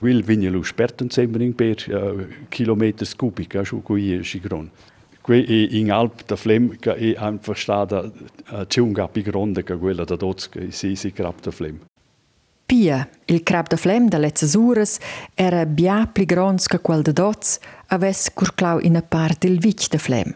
[0.00, 4.70] Will vinje lu sperten sembring per uh, kilometers cubic, schu cui è gron.
[5.20, 9.62] Qui è in Alp da Flem che è einfach stata uh, c'è un gap grande
[9.62, 11.78] che quella da che si si crap da Flem.
[12.64, 14.98] Pia, il crab da Flem da letzes uras
[15.34, 17.58] era bia pli grons che quel da dots
[17.90, 20.34] aves curclau in a part del vic da Flem.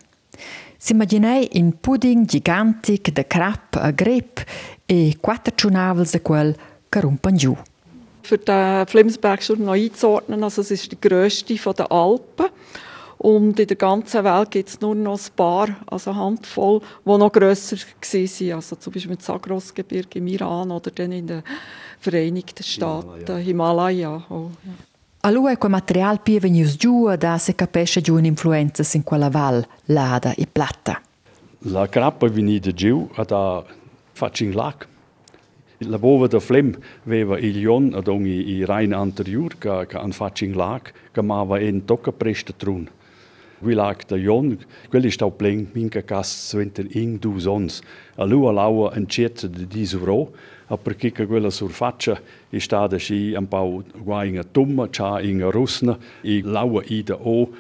[0.79, 4.45] S'immaginei in pudding gigantic da crab a grep
[4.87, 6.55] e quattro ciunavels da quel
[6.89, 7.57] che rumpan giù.
[8.23, 12.47] Für den Flemsberg schon noch einzuordnen, also es ist die grösste von den Alpen.
[13.19, 17.19] Und in der ganzen Welt gibt es nur noch ein paar, also eine Handvoll, die
[17.19, 18.53] noch grösser waren.
[18.53, 21.43] Also zum Beispiel das Zagros-Gebirge im Iran oder dann in den
[22.01, 24.23] Vereinigten Staaten, Himalaya.
[24.29, 24.73] Oh, ja.
[25.27, 30.35] Allora quel material pia venius giù da se capisce giù un'influenza in quella val, lada
[30.35, 31.01] e plata.
[31.61, 33.65] La grappa venida giù da
[34.13, 34.87] faccio in lac.
[35.79, 40.13] La bova da Flem aveva il lion ad ogni i rein anterior che, che an
[40.13, 42.87] faccio in lac, che mava en tocca presta trun.
[43.61, 44.59] Qui lag da Jon,
[44.91, 47.81] quelli stau plen minca cas sventer in du sons.
[48.17, 50.33] A lua laua en cerza de disuro,
[50.67, 55.51] a perché che quella surfaccia è stata sci un po' guai in tumma, c'ha in
[55.51, 57.51] rusna, e laua ida o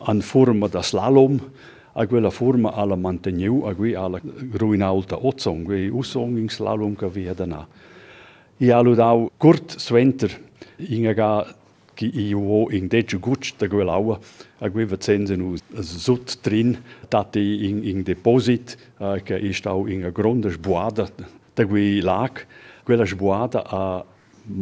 [0.00, 1.50] an forma da slalom,
[1.92, 4.20] a quella forma alla manteniu, a qui alla
[4.52, 7.66] ruinalta ozzong, qui usong in slalom che via dana.
[8.60, 11.54] I ha ludau Kurt Swenter inga ga
[11.94, 14.18] che io in deggio gucci da quell'aua
[14.58, 16.76] a cui censen us sut drin.
[17.08, 21.08] Dati in in deposit uh, che ist auch in a gronda sbuada
[21.58, 22.46] da cui lag
[22.84, 24.04] quella sbuada a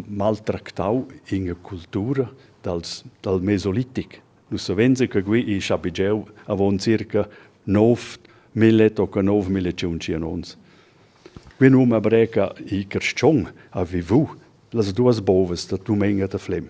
[0.09, 2.25] maltrattau in a cultura
[2.63, 7.29] dals dal mesolitic nu savenze che qui i Chabigeu avon circa
[7.65, 8.01] 9
[8.53, 10.57] millet o 9 millet ciuncionons.
[11.57, 14.29] Qui nu ma breca i kerschong a vivu
[14.71, 16.69] las duas boves da tu menga da flem.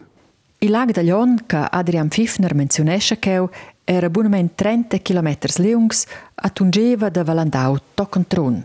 [0.59, 3.51] Il lag da Lion, che Adrian Pfiffner menzionesce cheu,
[3.85, 8.65] era bunament 30 km lungs a tungeva da Valandau tocontron.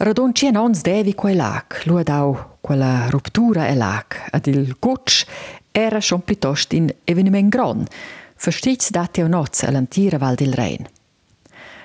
[0.00, 5.26] Radon cien ons devi quel lag, luadau quella ruptura e lag, ad il gutsch
[5.70, 7.84] era schon piuttosto in eveniment gran,
[8.38, 10.88] verstits dati o noz all'antira Val del Rhein.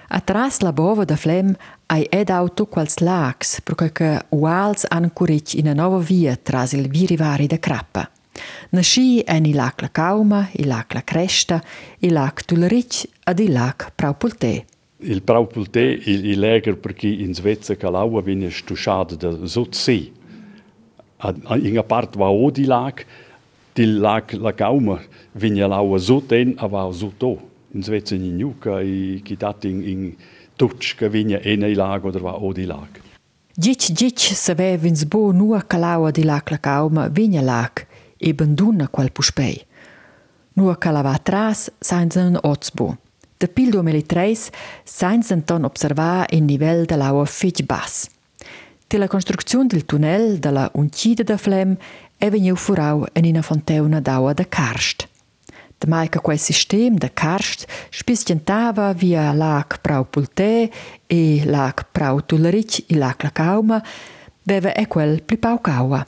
[0.07, 1.53] Atras la bova da Flem
[1.87, 6.71] ai ed auto quals lags, perché che uals han curic in a nova via tras
[6.71, 8.09] il virivari da Crappa.
[8.69, 11.61] Nasci en il lac la Cauma, il lac la Cresta,
[11.99, 14.65] il lac Tuleric ed il lac Praupulté.
[15.07, 20.11] Il Praupulté, il, il läger perché in Svezia Calaua viene stusciato da Sotsee.
[21.23, 23.05] In una parte va o di lac,
[23.73, 24.99] di lac la Cauma
[25.33, 27.49] viene laua Soten, a va Soto.
[27.73, 30.15] In Svezia in Nuca, i chitat in, in
[30.55, 33.01] Tutsch, che viene ena il lac oder va o di lac.
[33.55, 37.85] Gic gic savevins bo nua Calaua di lac la Cauma, vigne lac,
[38.17, 39.63] e banduna qual puspei.
[40.53, 42.97] Nua calava tras sainzen otsbo.
[43.37, 44.49] De pil 2003
[44.83, 48.09] sainzen ton observar il nivell de l'aua fig bas.
[48.87, 51.77] De la construczione del tunnel de la uncida de Flem
[52.17, 55.07] è veniu furau en ina fonteuna d'aua de karst.
[55.77, 60.69] De mai che quel sistem de karst spistientava via lac Prau Pulté
[61.07, 63.83] e lac Prau Tulleric e lac la Cauma,
[64.43, 66.05] veva e quel pli pau caua.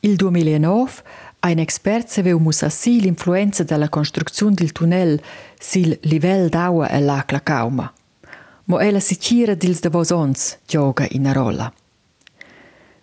[0.00, 1.02] Il 2009
[1.40, 5.20] ein expert saveu mussassi l'influenza della costruzione del tunnel
[5.56, 7.92] sil livell d'aua e lac la Cauma.
[8.64, 11.72] Mo ella si tira dils de vosons gioga in a rolla.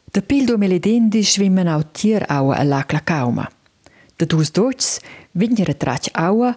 [0.06, 3.50] Da pil 2010 schwimmen au tier aua e lac la Cauma.
[4.15, 5.00] Da dus dots
[5.32, 6.56] vignere trac aua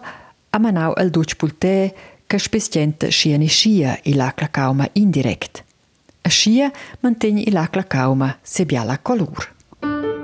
[0.49, 1.93] a manau el doc pulté
[2.27, 5.63] che spestienta schiene schia i lac la Cauma indirekt.
[6.21, 10.20] A schia mantegni i lac la Cauma se biala color.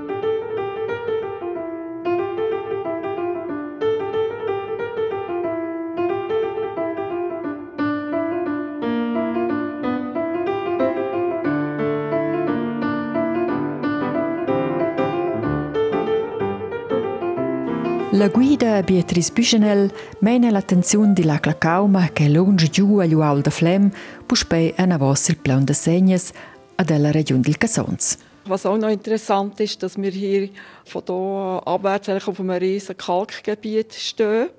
[18.18, 23.52] La guida Beatrice Büchenel mena l'attenzione di la Clacauma che lunge giù a Lual de
[23.52, 23.92] Flem
[24.26, 26.32] puspei a navos il plan de segnes
[26.78, 28.18] a della regione del Cassons.
[28.48, 30.50] Was auch noch interessant ist, dass wir hier
[30.84, 34.50] von hier abwärts auf einem riesigen Kalkgebiet stehen.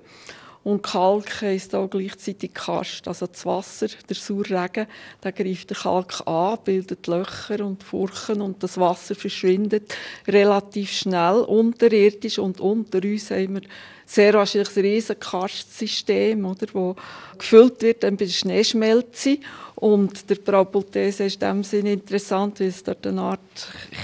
[0.69, 4.85] Und Kalk heisst auch gleichzeitig Karst, also das Wasser, der Sauerregen,
[5.23, 9.95] der greift den Kalk an, bildet Löcher und Furchen und das Wasser verschwindet
[10.27, 11.37] relativ schnell.
[11.39, 13.61] Unterirdisch und unter uns haben wir
[14.05, 16.95] sehr wahrscheinlich ein riesiges Karstsystem, oder,
[17.35, 19.39] gefüllt wird dann bei der Schneeschmelze.
[19.73, 23.39] Und der Praupultese ist in dem Sinne interessant, weil es dort eine Art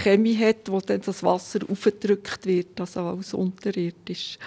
[0.01, 4.39] Chemie hat, wo dann das Wasser aufgedrückt wird, also als unterirdisch.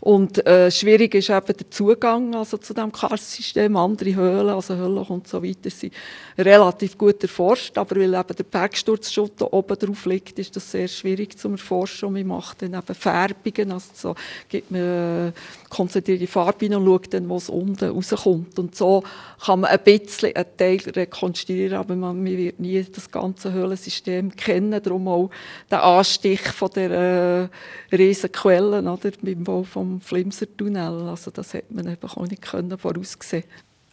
[0.00, 3.76] Und äh, schwierig ist eben der Zugang also zu dem Karstsystem.
[3.76, 5.94] Andere Höhlen, also Höhlen und so weiter, sind
[6.38, 7.76] relativ gut erforscht.
[7.78, 12.08] Aber weil eben der Bergsturzschutt oben drauf liegt, ist das sehr schwierig zu erforschen.
[12.08, 13.72] Und man macht dann eben Färbungen.
[13.72, 14.14] Also so
[14.48, 15.32] gibt man äh,
[15.70, 18.58] konzentrierte Farbe und schaut dann, wo es unten rauskommt.
[18.58, 19.02] Und so
[19.44, 24.34] kann man ein bisschen einen Teil rekonstruieren, aber man, man wird nie das ganze Höhlensystem
[24.34, 24.82] kennen.
[24.82, 25.30] Darum auch
[25.70, 27.50] der Anstich von der
[27.92, 31.08] äh, riesen oder, beim Bau vom Flimser-Tunnel.
[31.08, 33.44] Also das hätte man eben auch nicht können voraussehen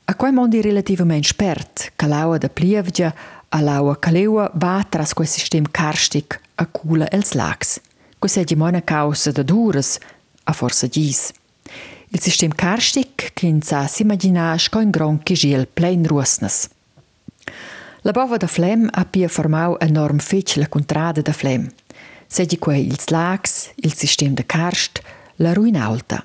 [0.06, 3.14] A quei mondi relativamente spert, che l'aua da plievgia
[3.50, 7.80] a l'aua caleua va tras quel sistem karstic a cula els lacs.
[8.20, 9.98] Questa è una causa da duras,
[10.44, 11.32] a forza gis.
[12.10, 16.70] Il sistem karstic che sa s'immaginar sco in gran chigiel plein ruosnas.
[18.02, 21.72] La bova da Flem ha pia formau enorm fetch la contrada da Flem.
[22.28, 25.02] Sedi quei ils lacs, il sistem de karst,
[25.38, 26.24] la ruina alta.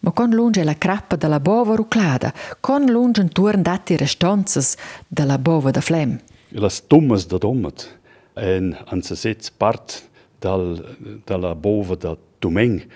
[0.00, 4.76] Ma con lunge la crappa della bova ruclada, con lunge un turn dati restanzas
[5.08, 6.20] della bova da Flem.
[6.50, 7.88] Las dummas da dommat
[8.34, 10.02] en an se sitz part
[10.38, 12.86] dal, dalla bova da Dumeng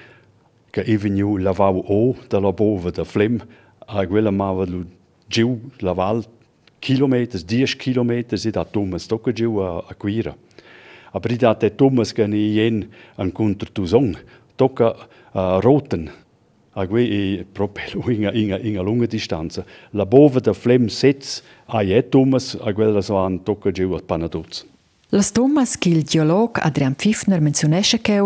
[0.70, 3.40] che eveniu lavau o dalla bova da Flem
[3.86, 4.84] a quella mava lu
[5.26, 6.24] giu laval
[6.78, 10.36] kilometers, 10 kilometers i da dummas tocca giu a, a quira.
[11.10, 14.16] Aber ich dachte, Thomas kann ich jen an contra tu song.
[14.58, 14.96] Tocca
[15.32, 16.10] uh, roten.
[16.72, 19.64] Agui e proprio in in in lunga distanza.
[19.90, 24.00] La bova da flem sets a je Thomas a quella so an tocca giù a
[24.00, 24.66] panaduz.
[25.10, 28.22] Las Thomas che il geolog Adrian Pfiffner menzionesce che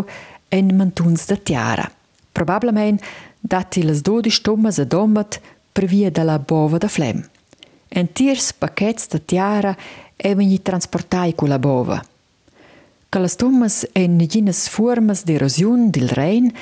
[0.49, 1.91] en mantuns da tiara.
[2.33, 3.05] Probabilmente
[3.41, 7.23] dati las 12 Thomas a domat per via della bova da flem.
[7.89, 9.77] En tiers paquets da tiara
[10.17, 12.03] e vegni transportai con la bova.
[13.13, 16.55] que las tomas en llenas formas de erosión del rein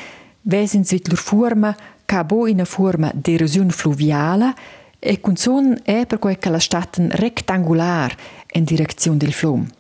[0.43, 1.77] vesen sit lur forma
[2.07, 4.57] cabo in a forma de erosión fluviala
[5.01, 8.19] e con son è per quei que las staten rectangular
[8.53, 9.71] en dirección del flum.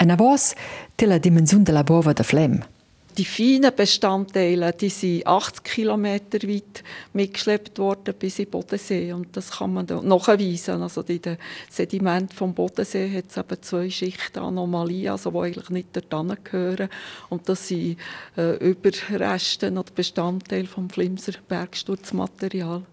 [0.00, 0.56] En avós
[0.96, 2.56] té la dimensión de la bova de flem.
[2.56, 2.79] flem.
[3.18, 9.12] Die feinen Bestandteile, die sind 80 Kilometer weit mitgeschleppt worden bis in den Bodensee.
[9.12, 10.80] Und das kann man nachweisen.
[10.80, 11.36] Also in den
[11.68, 16.88] Sedimenten vom Bodensee hat es eben zwei Schichten Anomalien, also die eigentlich nicht dort gehören.
[17.28, 17.98] Und das sind
[18.36, 22.84] äh, Überreste oder Bestandteile vom Flimser Bergsturzmaterial.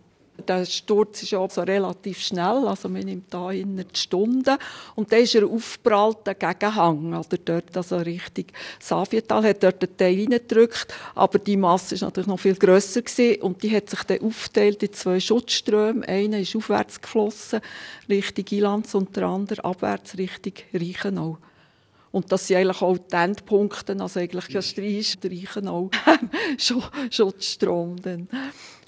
[0.46, 4.58] Der Sturz ist auch so relativ schnell, also man nimmt da in Stunden
[4.96, 10.20] und dann ist er aufgeprallt Gegenhang, oder dort also richtig Savietal hat dort einen Teil
[10.20, 14.22] reingedrückt, aber die Masse ist natürlich noch viel grösser gewesen und die hat sich dann
[14.22, 16.08] aufgeteilt in zwei Schutzströme.
[16.08, 17.62] Einer ist aufwärts geflossen,
[18.08, 21.38] Richtung Ilanz und der andere abwärts Richtung Reichenau.
[22.12, 25.90] Und das sind eigentlich auch die Endpunkte, also eigentlich ja Streich, Reichenau,
[27.10, 28.02] Schutzstrom.
[28.02, 28.28] Dann.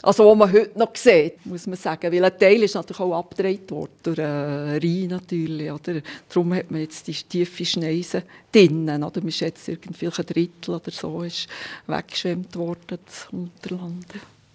[0.02, 2.12] Also, was man heute noch sieht, muss man sagen.
[2.12, 5.70] Weil ein Teil ist natürlich auch abgedreht worden, durch äh, Rhein natürlich.
[5.70, 6.02] Oder?
[6.30, 9.04] Darum hat man jetzt die tiefe Schneise drinnen.
[9.04, 9.20] Oder?
[9.20, 11.47] Man ist jetzt irgendwie ein Drittel oder so ist
[11.88, 14.06] weggeschwemmt worden, das Unterland.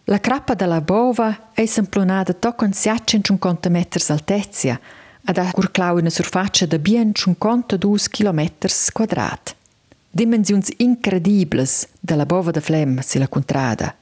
[0.06, 4.78] La crappa della bova è semplonata con 750 metri altezza
[5.26, 8.50] ed ha curclau una surfaccia di ben 52 km
[8.92, 9.54] quadrati.
[10.10, 11.64] Dimensioni incredibili
[11.98, 13.94] della bova de Flem si la contrada.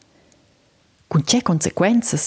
[1.13, 2.19] Und welche Konsequenzen?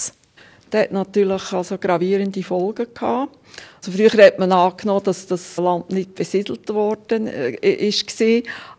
[0.70, 3.36] Das hat natürlich also gravierende Folgen gehabt.
[3.78, 8.10] Also früher hat man angenommen, dass das Land nicht besiedelt worden äh, ist,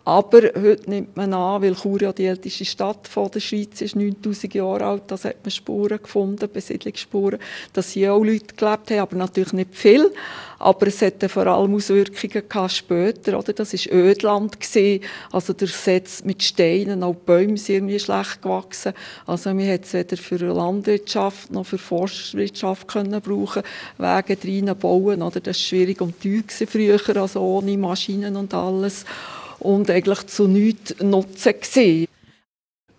[0.07, 3.97] aber heute nimmt man an, weil Chur ja die älteste Stadt von der Schweiz ist,
[3.97, 7.39] 9000 Jahre alt, da hat man Spuren gefunden, Besiedlungsspuren,
[7.73, 10.13] dass hier auch Leute gelebt haben, aber natürlich nicht viel.
[10.59, 13.51] Aber es hatte vor allem Auswirkungen gehabt später, oder?
[13.51, 18.93] Das war Ödland gewesen, also der Setz mit Steinen, auch Bäume sind irgendwie schlecht gewachsen.
[19.25, 23.61] Also man hat es weder für Landwirtschaft noch für Forstwirtschaft können brauchen,
[23.97, 25.39] Wege rein bauen, oder?
[25.39, 29.05] Das war schwierig und teuer früher, also ohne Maschinen und alles
[29.59, 32.07] und eigentlich zu nichts nutzen gesehen.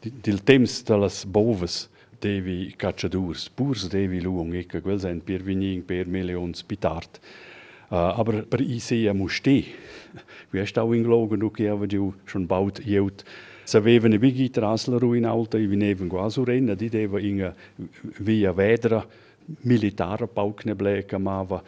[0.05, 1.89] Il temps de las boves
[2.23, 7.21] devi cacciadurs, purs devi luong, ecco, quel sind per vining per millions bitart.
[7.91, 9.65] Uh, aber per i se a muste.
[10.53, 13.25] Wie ist auch in Glogen, du aber du schon baut jeut.
[13.65, 17.53] Sapevano i bighi trasleru in alta, i vinevan quasi renna, di deva in
[18.19, 19.05] via vedra
[19.65, 21.63] militare paukne bleka mava,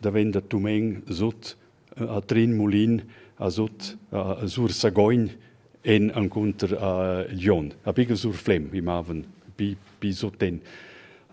[0.00, 1.54] da venda tumeng sut
[1.96, 3.00] a trin mulin,
[3.38, 5.28] azut uh, sur sagoin
[5.84, 7.72] en an kunter uh, Lyon.
[7.84, 9.24] A biga sur flem im aven
[9.56, 10.60] bi bi soten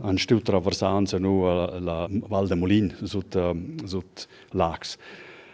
[0.04, 3.54] an stiu traversans no uh, la Val de Molin sut uh,
[3.86, 4.98] sut lax.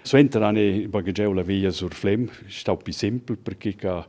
[0.04, 4.06] Suenter ane bagageu la via sur flem, stau pi simpel perché ca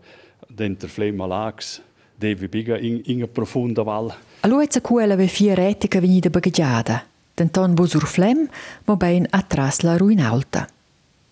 [0.49, 1.81] denter flem a lax
[2.21, 4.15] devi biga in in profunda val.
[4.41, 7.05] A lui c'è quella ve fie reti che veni de bagagiada.
[7.35, 8.49] Denton bo sur flem,
[8.85, 10.69] mo ben atras la ruin alta.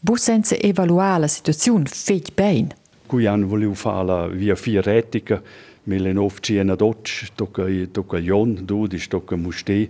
[0.01, 2.69] Wo senza evaluare la situazione feit ben?
[3.07, 5.43] Cui han volevo fare via via retica,
[5.85, 9.89] 1912, tocca tocca Jon, dodici tocca Muste.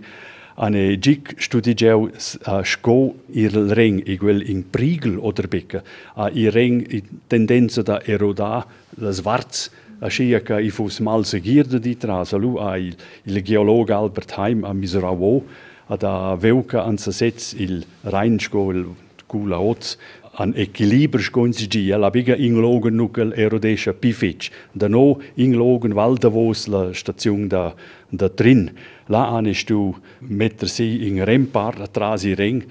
[0.55, 2.09] Ane gic studigeu
[2.43, 5.81] a sco il ring, igual in prigel oder becca,
[6.15, 8.65] a i ring i tendenza da eroda
[8.97, 9.69] la svarz,
[9.99, 13.89] a scia ca i fus mal segirda di tras, a lu a il, il geolog
[13.89, 15.43] Albert Heim a Miseravo,
[15.87, 18.85] a da veuca an sa setz il Rheinschko, il
[19.29, 19.97] kula ots
[20.39, 27.47] an equilibrio sconsigì la biga inglogen nukel erodesha pific da no inglogen valdavos la stazione
[27.47, 27.73] da
[28.09, 28.71] da trin.
[29.07, 32.65] La anestu metter si in rempar atrasi ring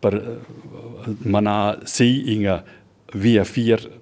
[0.00, 0.40] per
[1.22, 2.62] mana si in
[3.12, 3.99] via vier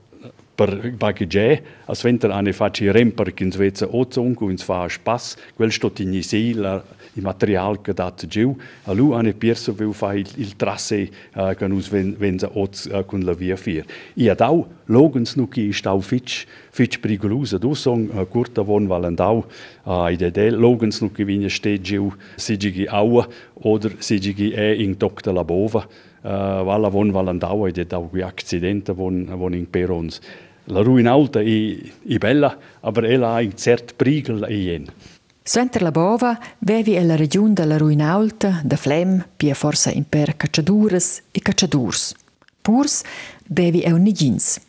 [0.59, 5.71] per bagage as venter ane faci rempar kin sveza ozon cu ins fa spas quel
[5.71, 6.83] stot in si la
[7.19, 8.57] il material che dat giu
[8.87, 12.87] a lu ane pierso vil fa il, il trasse uh, che nus ven venza oz
[12.87, 13.85] uh, con la via vier
[14.15, 18.87] i ad au logens nu ki stau fitch fitch pericolosa du song uh, curta von
[18.87, 19.45] valendau
[19.85, 23.29] uh, i de del nu ki vinja ste giu sigigi aua
[23.63, 25.87] oder sigigi e in docta la bova
[26.23, 30.21] uh, vala von Vallandau ed è un accidente von, von in Perons.
[30.71, 34.85] La ruina alta è, è bella, ma ella ha un certo pericolo e
[35.43, 40.05] Suenter la bova vevi e la regione della ruina alta, da Flem, pia forsa in
[40.07, 42.15] per cacciadures e cacciadurs.
[42.61, 43.03] Purs
[43.47, 44.61] vevi e unigins.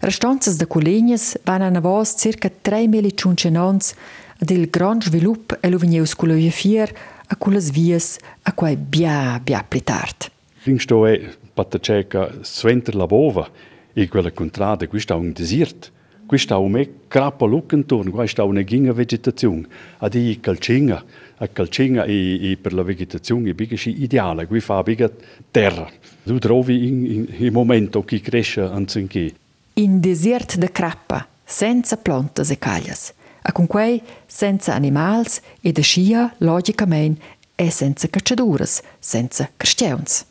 [0.00, 3.94] Restanzas da colegnas van a navos circa 3 milicioncenons
[4.38, 6.92] ad il grand svilup e lo vigneus culo fier
[7.26, 10.30] a culas vias a quai bia bia pli tard.
[10.62, 13.50] Ringsto è pataceca suenter la bova
[13.94, 15.92] e quella contrada, qui sta un desert.
[16.26, 19.66] Qui sta un me crappa luckentorn, qui sta una ginga vegetazione.
[19.98, 21.04] Ad i calcinga,
[21.36, 25.10] a calcinga e, e per la vegetazione è biga ideale, qui fa biga
[25.50, 25.86] terra.
[26.22, 29.34] Tu trovi in, in, in momento che cresce anziché.
[29.74, 33.12] In desert de crappa, senza plantas e caglias.
[33.42, 37.20] A con quei senza animals e de scia, logicamente,
[37.54, 40.24] e senza cacciaduras, senza cristians.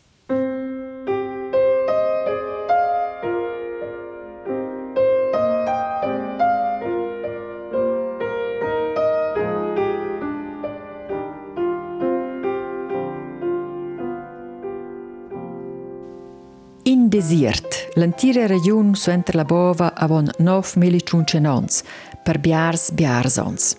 [17.14, 21.84] Desiert, l'antira region suenter la bova avon 9.500 ans,
[22.24, 23.76] per biars biarsons.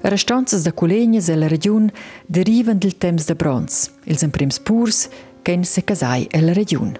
[0.00, 1.90] Restanzas da colegnas e la region
[2.26, 5.10] derivan del temps de bronz, ils emprims purs
[5.42, 6.96] che se casai e la region.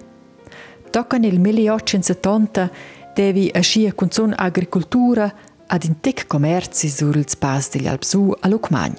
[0.91, 2.69] Tocca nel 1870
[3.15, 5.33] devi ascia con son agricultura
[5.65, 8.93] ad in tec commerci sur il spas degli Alpsu a Lucmagn.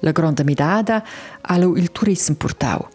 [0.00, 1.04] La grande midada
[1.42, 2.88] allo il turismo portau.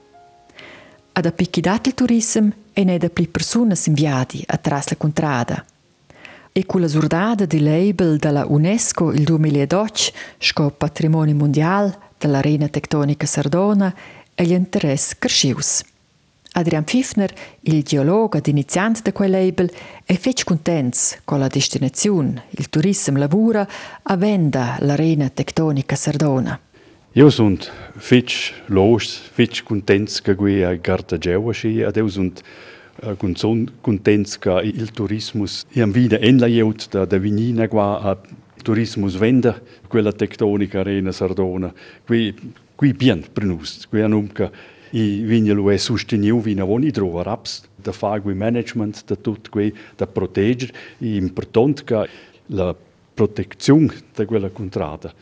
[1.18, 5.66] Ad appicchidat il turismo e ne da pli persunas inviadi atras la contrada.
[6.51, 13.26] E con la surdada di label della UNESCO il 2012 sco patrimonio mondial dell'arena tectonica
[13.26, 13.95] sardona
[14.36, 15.86] e gli interess crescius.
[16.51, 19.72] Adrian Pfiffner, il geologo ed iniziante di quel label,
[20.03, 23.66] è fece contents con la destinazione, il turismo lavora
[24.03, 26.59] a venda l'arena tectonica sardona.
[27.18, 27.55] Io sono
[27.95, 32.43] fitch los, fitch contents che qui a Gartageu schi, ad eu sunt
[33.36, 38.18] son contents che il turismus iam vida en la jeut da da vinina qua a
[38.61, 41.74] turismus venda quella tectonica arena Sardona.
[42.05, 42.36] Qui
[42.76, 44.51] qui bien prenus, qui anum che
[44.91, 49.47] i vigna lo è sosteniu vina voni trova raps da fa qui management da tut
[49.47, 52.09] qui da protegger i important che
[52.47, 52.76] la
[53.13, 55.13] protezione da quella contrada.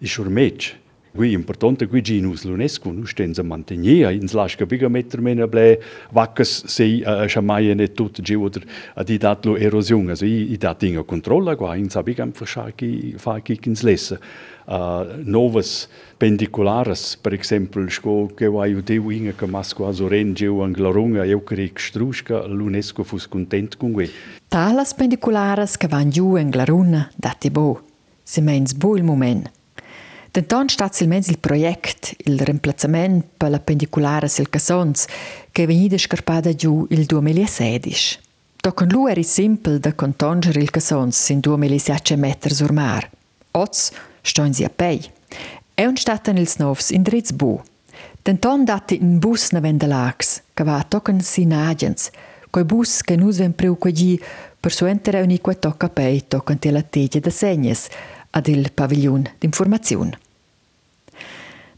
[0.00, 0.86] I schurmech
[1.16, 5.80] Qui importante qui ginus l'UNESCO nu stenza mantenir ins lasca biga metter mena ble
[6.12, 8.62] vaccas sei a chamaia ne tut gi oder
[8.94, 12.20] a di dat lo erosion also i, i dat dinga controlla qua ins hab ich
[12.20, 14.20] einfach schaki fa ki ins lesse
[14.68, 15.88] uh, novas
[16.18, 20.72] pendiculares per exempel sco che vai u deu inga che masco a soren giu an
[20.72, 24.10] glarunga eu crec strusca l'UNESCO fus content con que
[24.48, 27.80] Talas pendiculares che van giu en glaruna dati bo
[28.22, 29.56] se mens bo il moment
[30.38, 35.06] Denton stat silmens il project, il remplazzament per la pendiculare sil Cassons,
[35.50, 38.20] che è venuta scarpada giù il 2016.
[38.54, 43.10] Toccon lu eri simpel da contonger il Cassons in 2007 metri sur mar.
[43.50, 45.04] Oz stoin si a pei.
[45.74, 47.60] E un statan ils novs in dritz bu.
[48.22, 52.10] Denton dati in bus na vendelax, che va toccon si nagens,
[52.50, 54.22] coi bus che nus ven priu quagi
[54.60, 57.88] per suentere ogni qua tocca pei toccon te la teglia da segnes,
[58.30, 60.26] ad il pavillon d'informazione.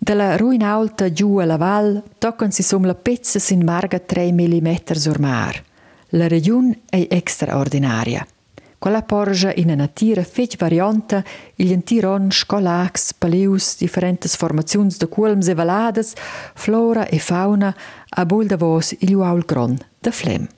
[0.02, 4.92] Dalla ruina alta giù alla val toccan si som la pezza sin marga 3 mm
[4.92, 5.62] sur mar.
[6.12, 8.26] La regione è extraordinaria.
[8.78, 11.22] Quella porge in una tira fech varianta
[11.56, 16.14] il entiron scolax, paleus, differentes formazions de culms e valades,
[16.54, 17.76] flora e fauna,
[18.08, 20.48] a bol da vos il uaul gron de flem.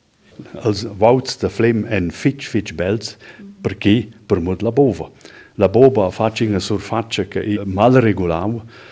[0.63, 3.17] Als wouts de flem en fitch fitch bels,
[3.61, 5.11] perché per mod la bova.
[5.57, 8.91] La bova faccia sur faccia che è mal regolavo,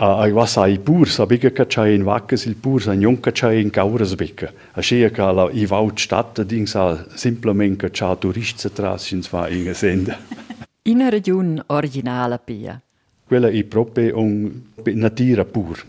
[0.00, 3.60] ai was ai pur sa biga ca c'hai in vaccas il pur sa non c'hai
[3.60, 8.14] in cauras becca a scia ca la i vaut stadt ding sa simplement ca c'ha
[8.14, 10.16] turist tras ins va in senda
[10.88, 12.80] in region originale pia.
[13.26, 14.50] Quella è proprio un
[14.84, 15.84] natura pur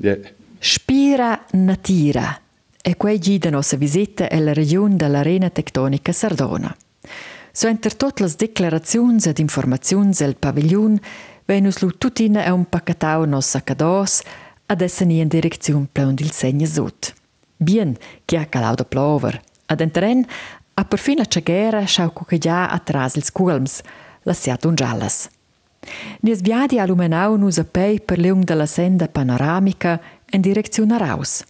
[0.00, 0.18] yeah.
[0.58, 2.38] spira natura
[2.82, 6.74] e quei gida nostra visita è la regione dell'arena tectonica Sardona.
[7.52, 10.98] So enter tutte le dichiarazioni ed informazioni del pavillon
[11.44, 14.22] Venus lu tutina è un paccatau nos saccados
[14.66, 17.12] ad essere in direzione plan il segno sud.
[17.56, 19.40] Bien, che ha calato plover.
[19.66, 20.26] Ad enteren,
[20.74, 23.80] a perfino a cagera schau che già atras ils culms,
[24.22, 25.28] la siat un giallas.
[26.20, 31.44] Nies viadi allumenau nus a pei per leung della senda panoramica in direzione raus.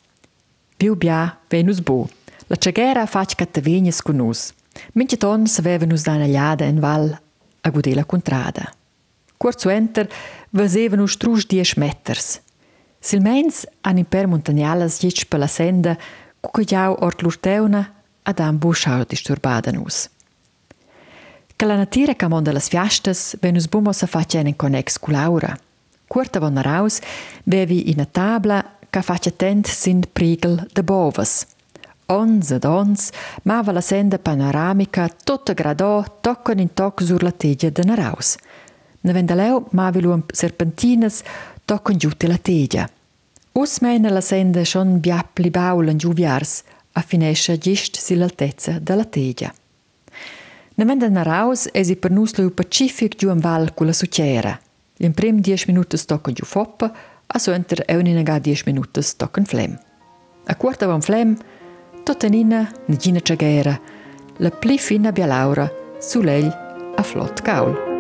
[0.77, 2.09] più bia venus bo.
[2.49, 4.53] La ceghera fac che te vegnes con nus.
[4.95, 7.21] Mince ton saveva nus da gliada in val
[7.61, 8.73] a gudela contrada.
[9.43, 10.07] Curzo enter
[10.55, 12.39] vaseva nus trusch dies metters.
[13.03, 15.97] Silmens an imper montagnalas jetsch per la senda
[16.41, 17.83] cucagliau ort l'urteuna
[18.23, 20.09] ad am buschau disturbada nus.
[21.57, 25.59] Che la natura che monda las fiastas venus bumos a facen connex cu Laura.
[26.07, 27.01] Curta von raus
[27.43, 31.47] bevi in a tabla ca faccia tent sind prigel de bovas.
[32.07, 33.11] Ons ed ons
[33.43, 38.37] mava la senda panoramica tutta gradò toccon in toc sur la teglia de naraus.
[38.37, 38.52] Ne
[39.11, 41.23] vendaleu mavi luam serpentinas
[41.65, 42.87] toccon giuti la teglia.
[43.53, 49.53] Us meina la senda schon biapli baulen giuviars a finescia gist si l'altezza della teglia.
[50.75, 54.59] Ne venda naraus esi per nus lu pacific giu val cu la sucera.
[54.99, 56.93] In prim 10 minutos toccon giu foppa,
[57.27, 59.79] a suenter euninaga 10 minutos toccon flem.
[60.47, 61.37] A quarta von flem,
[62.05, 63.79] totanina nigina chagera,
[64.37, 66.49] la pli fina bialaura, sulegl
[66.97, 67.92] a flot caul.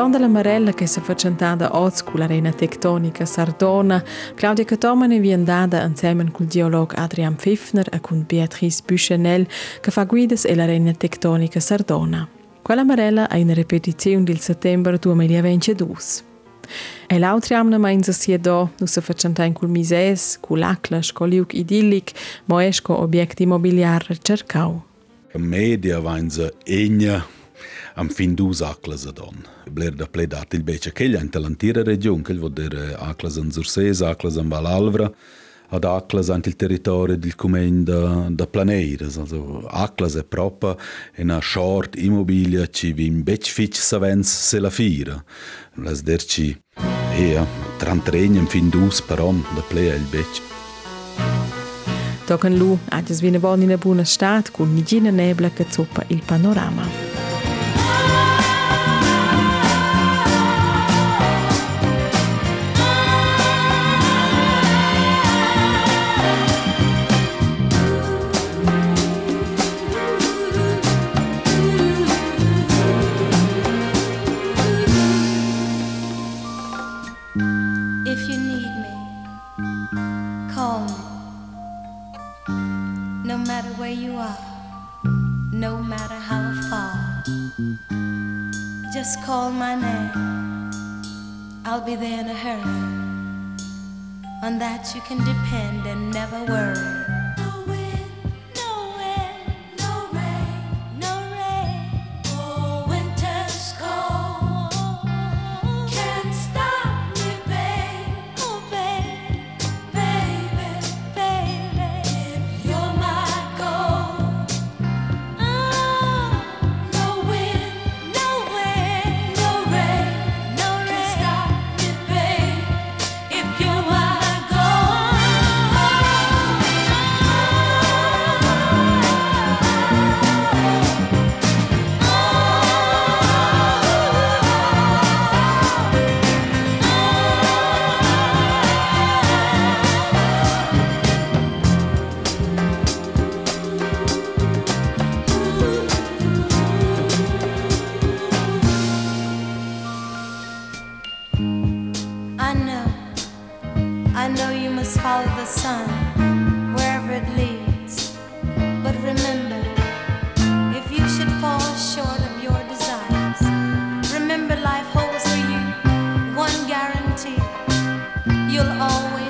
[0.00, 4.02] Tonda la Marella che si facentata oz con l'arena tectonica Sardona,
[4.34, 9.46] Claudia Catomane vien dada insieme col geolog Adrian Pfiffner e con Beatrice Büchenel
[9.78, 12.26] che fa guidas e l'arena tectonica Sardona.
[12.62, 15.94] Quella Marella è in ripetizione del settembre 2022.
[17.06, 21.52] E l'altro anno mainza sia do, nu se facentain col mises, col l'aclas, col liuc
[21.52, 22.12] idillic,
[22.46, 24.82] mo esco obiecti immobiliari cercau.
[25.34, 27.22] Media vainza egna
[27.94, 29.44] am fin dus aclas ad on.
[29.70, 34.04] Bler da pledat il bece che in talantira region, che vuol dire aclas in Zursese,
[34.06, 35.12] aclas in Valalvra,
[35.70, 39.16] ad aclas ant il territorio del Cumen da, da Planeiras.
[39.18, 40.76] Also aclas è proprio
[41.16, 45.22] una short immobilia ci vi in bec fitch savens se la fira.
[45.74, 46.56] Las derci,
[47.14, 47.46] ea,
[47.78, 50.40] trantregnem fin dus per on da plea il bec.
[52.26, 56.22] Tocan lu, agias vina von in a buona stat, con nigina nebla che zoppa il
[56.24, 57.09] panorama.
[91.80, 92.60] I'll be there in a hurry.
[94.42, 97.19] On that you can depend and never worry.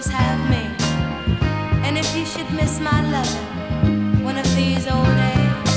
[0.01, 0.65] Always have me.
[1.87, 5.77] And if you should miss my love one of these old days,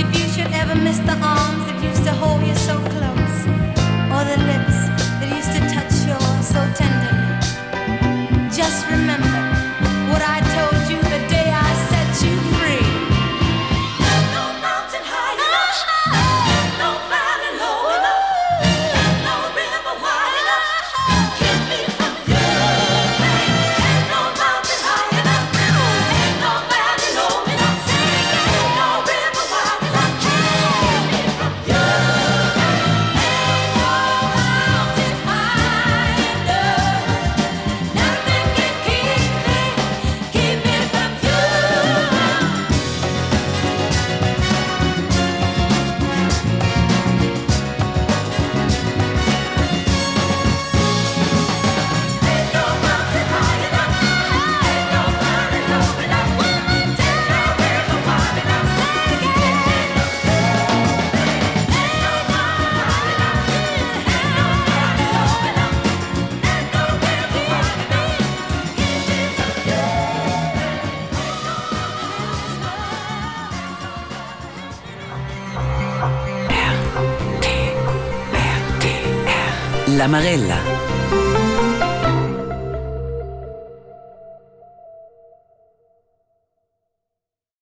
[0.00, 3.38] if you should ever miss the arms that used to hold you so close,
[4.14, 4.78] or the lips
[5.18, 8.48] that used to touch yours so tenderly.
[8.50, 9.57] Just remember
[80.08, 80.57] La Marella.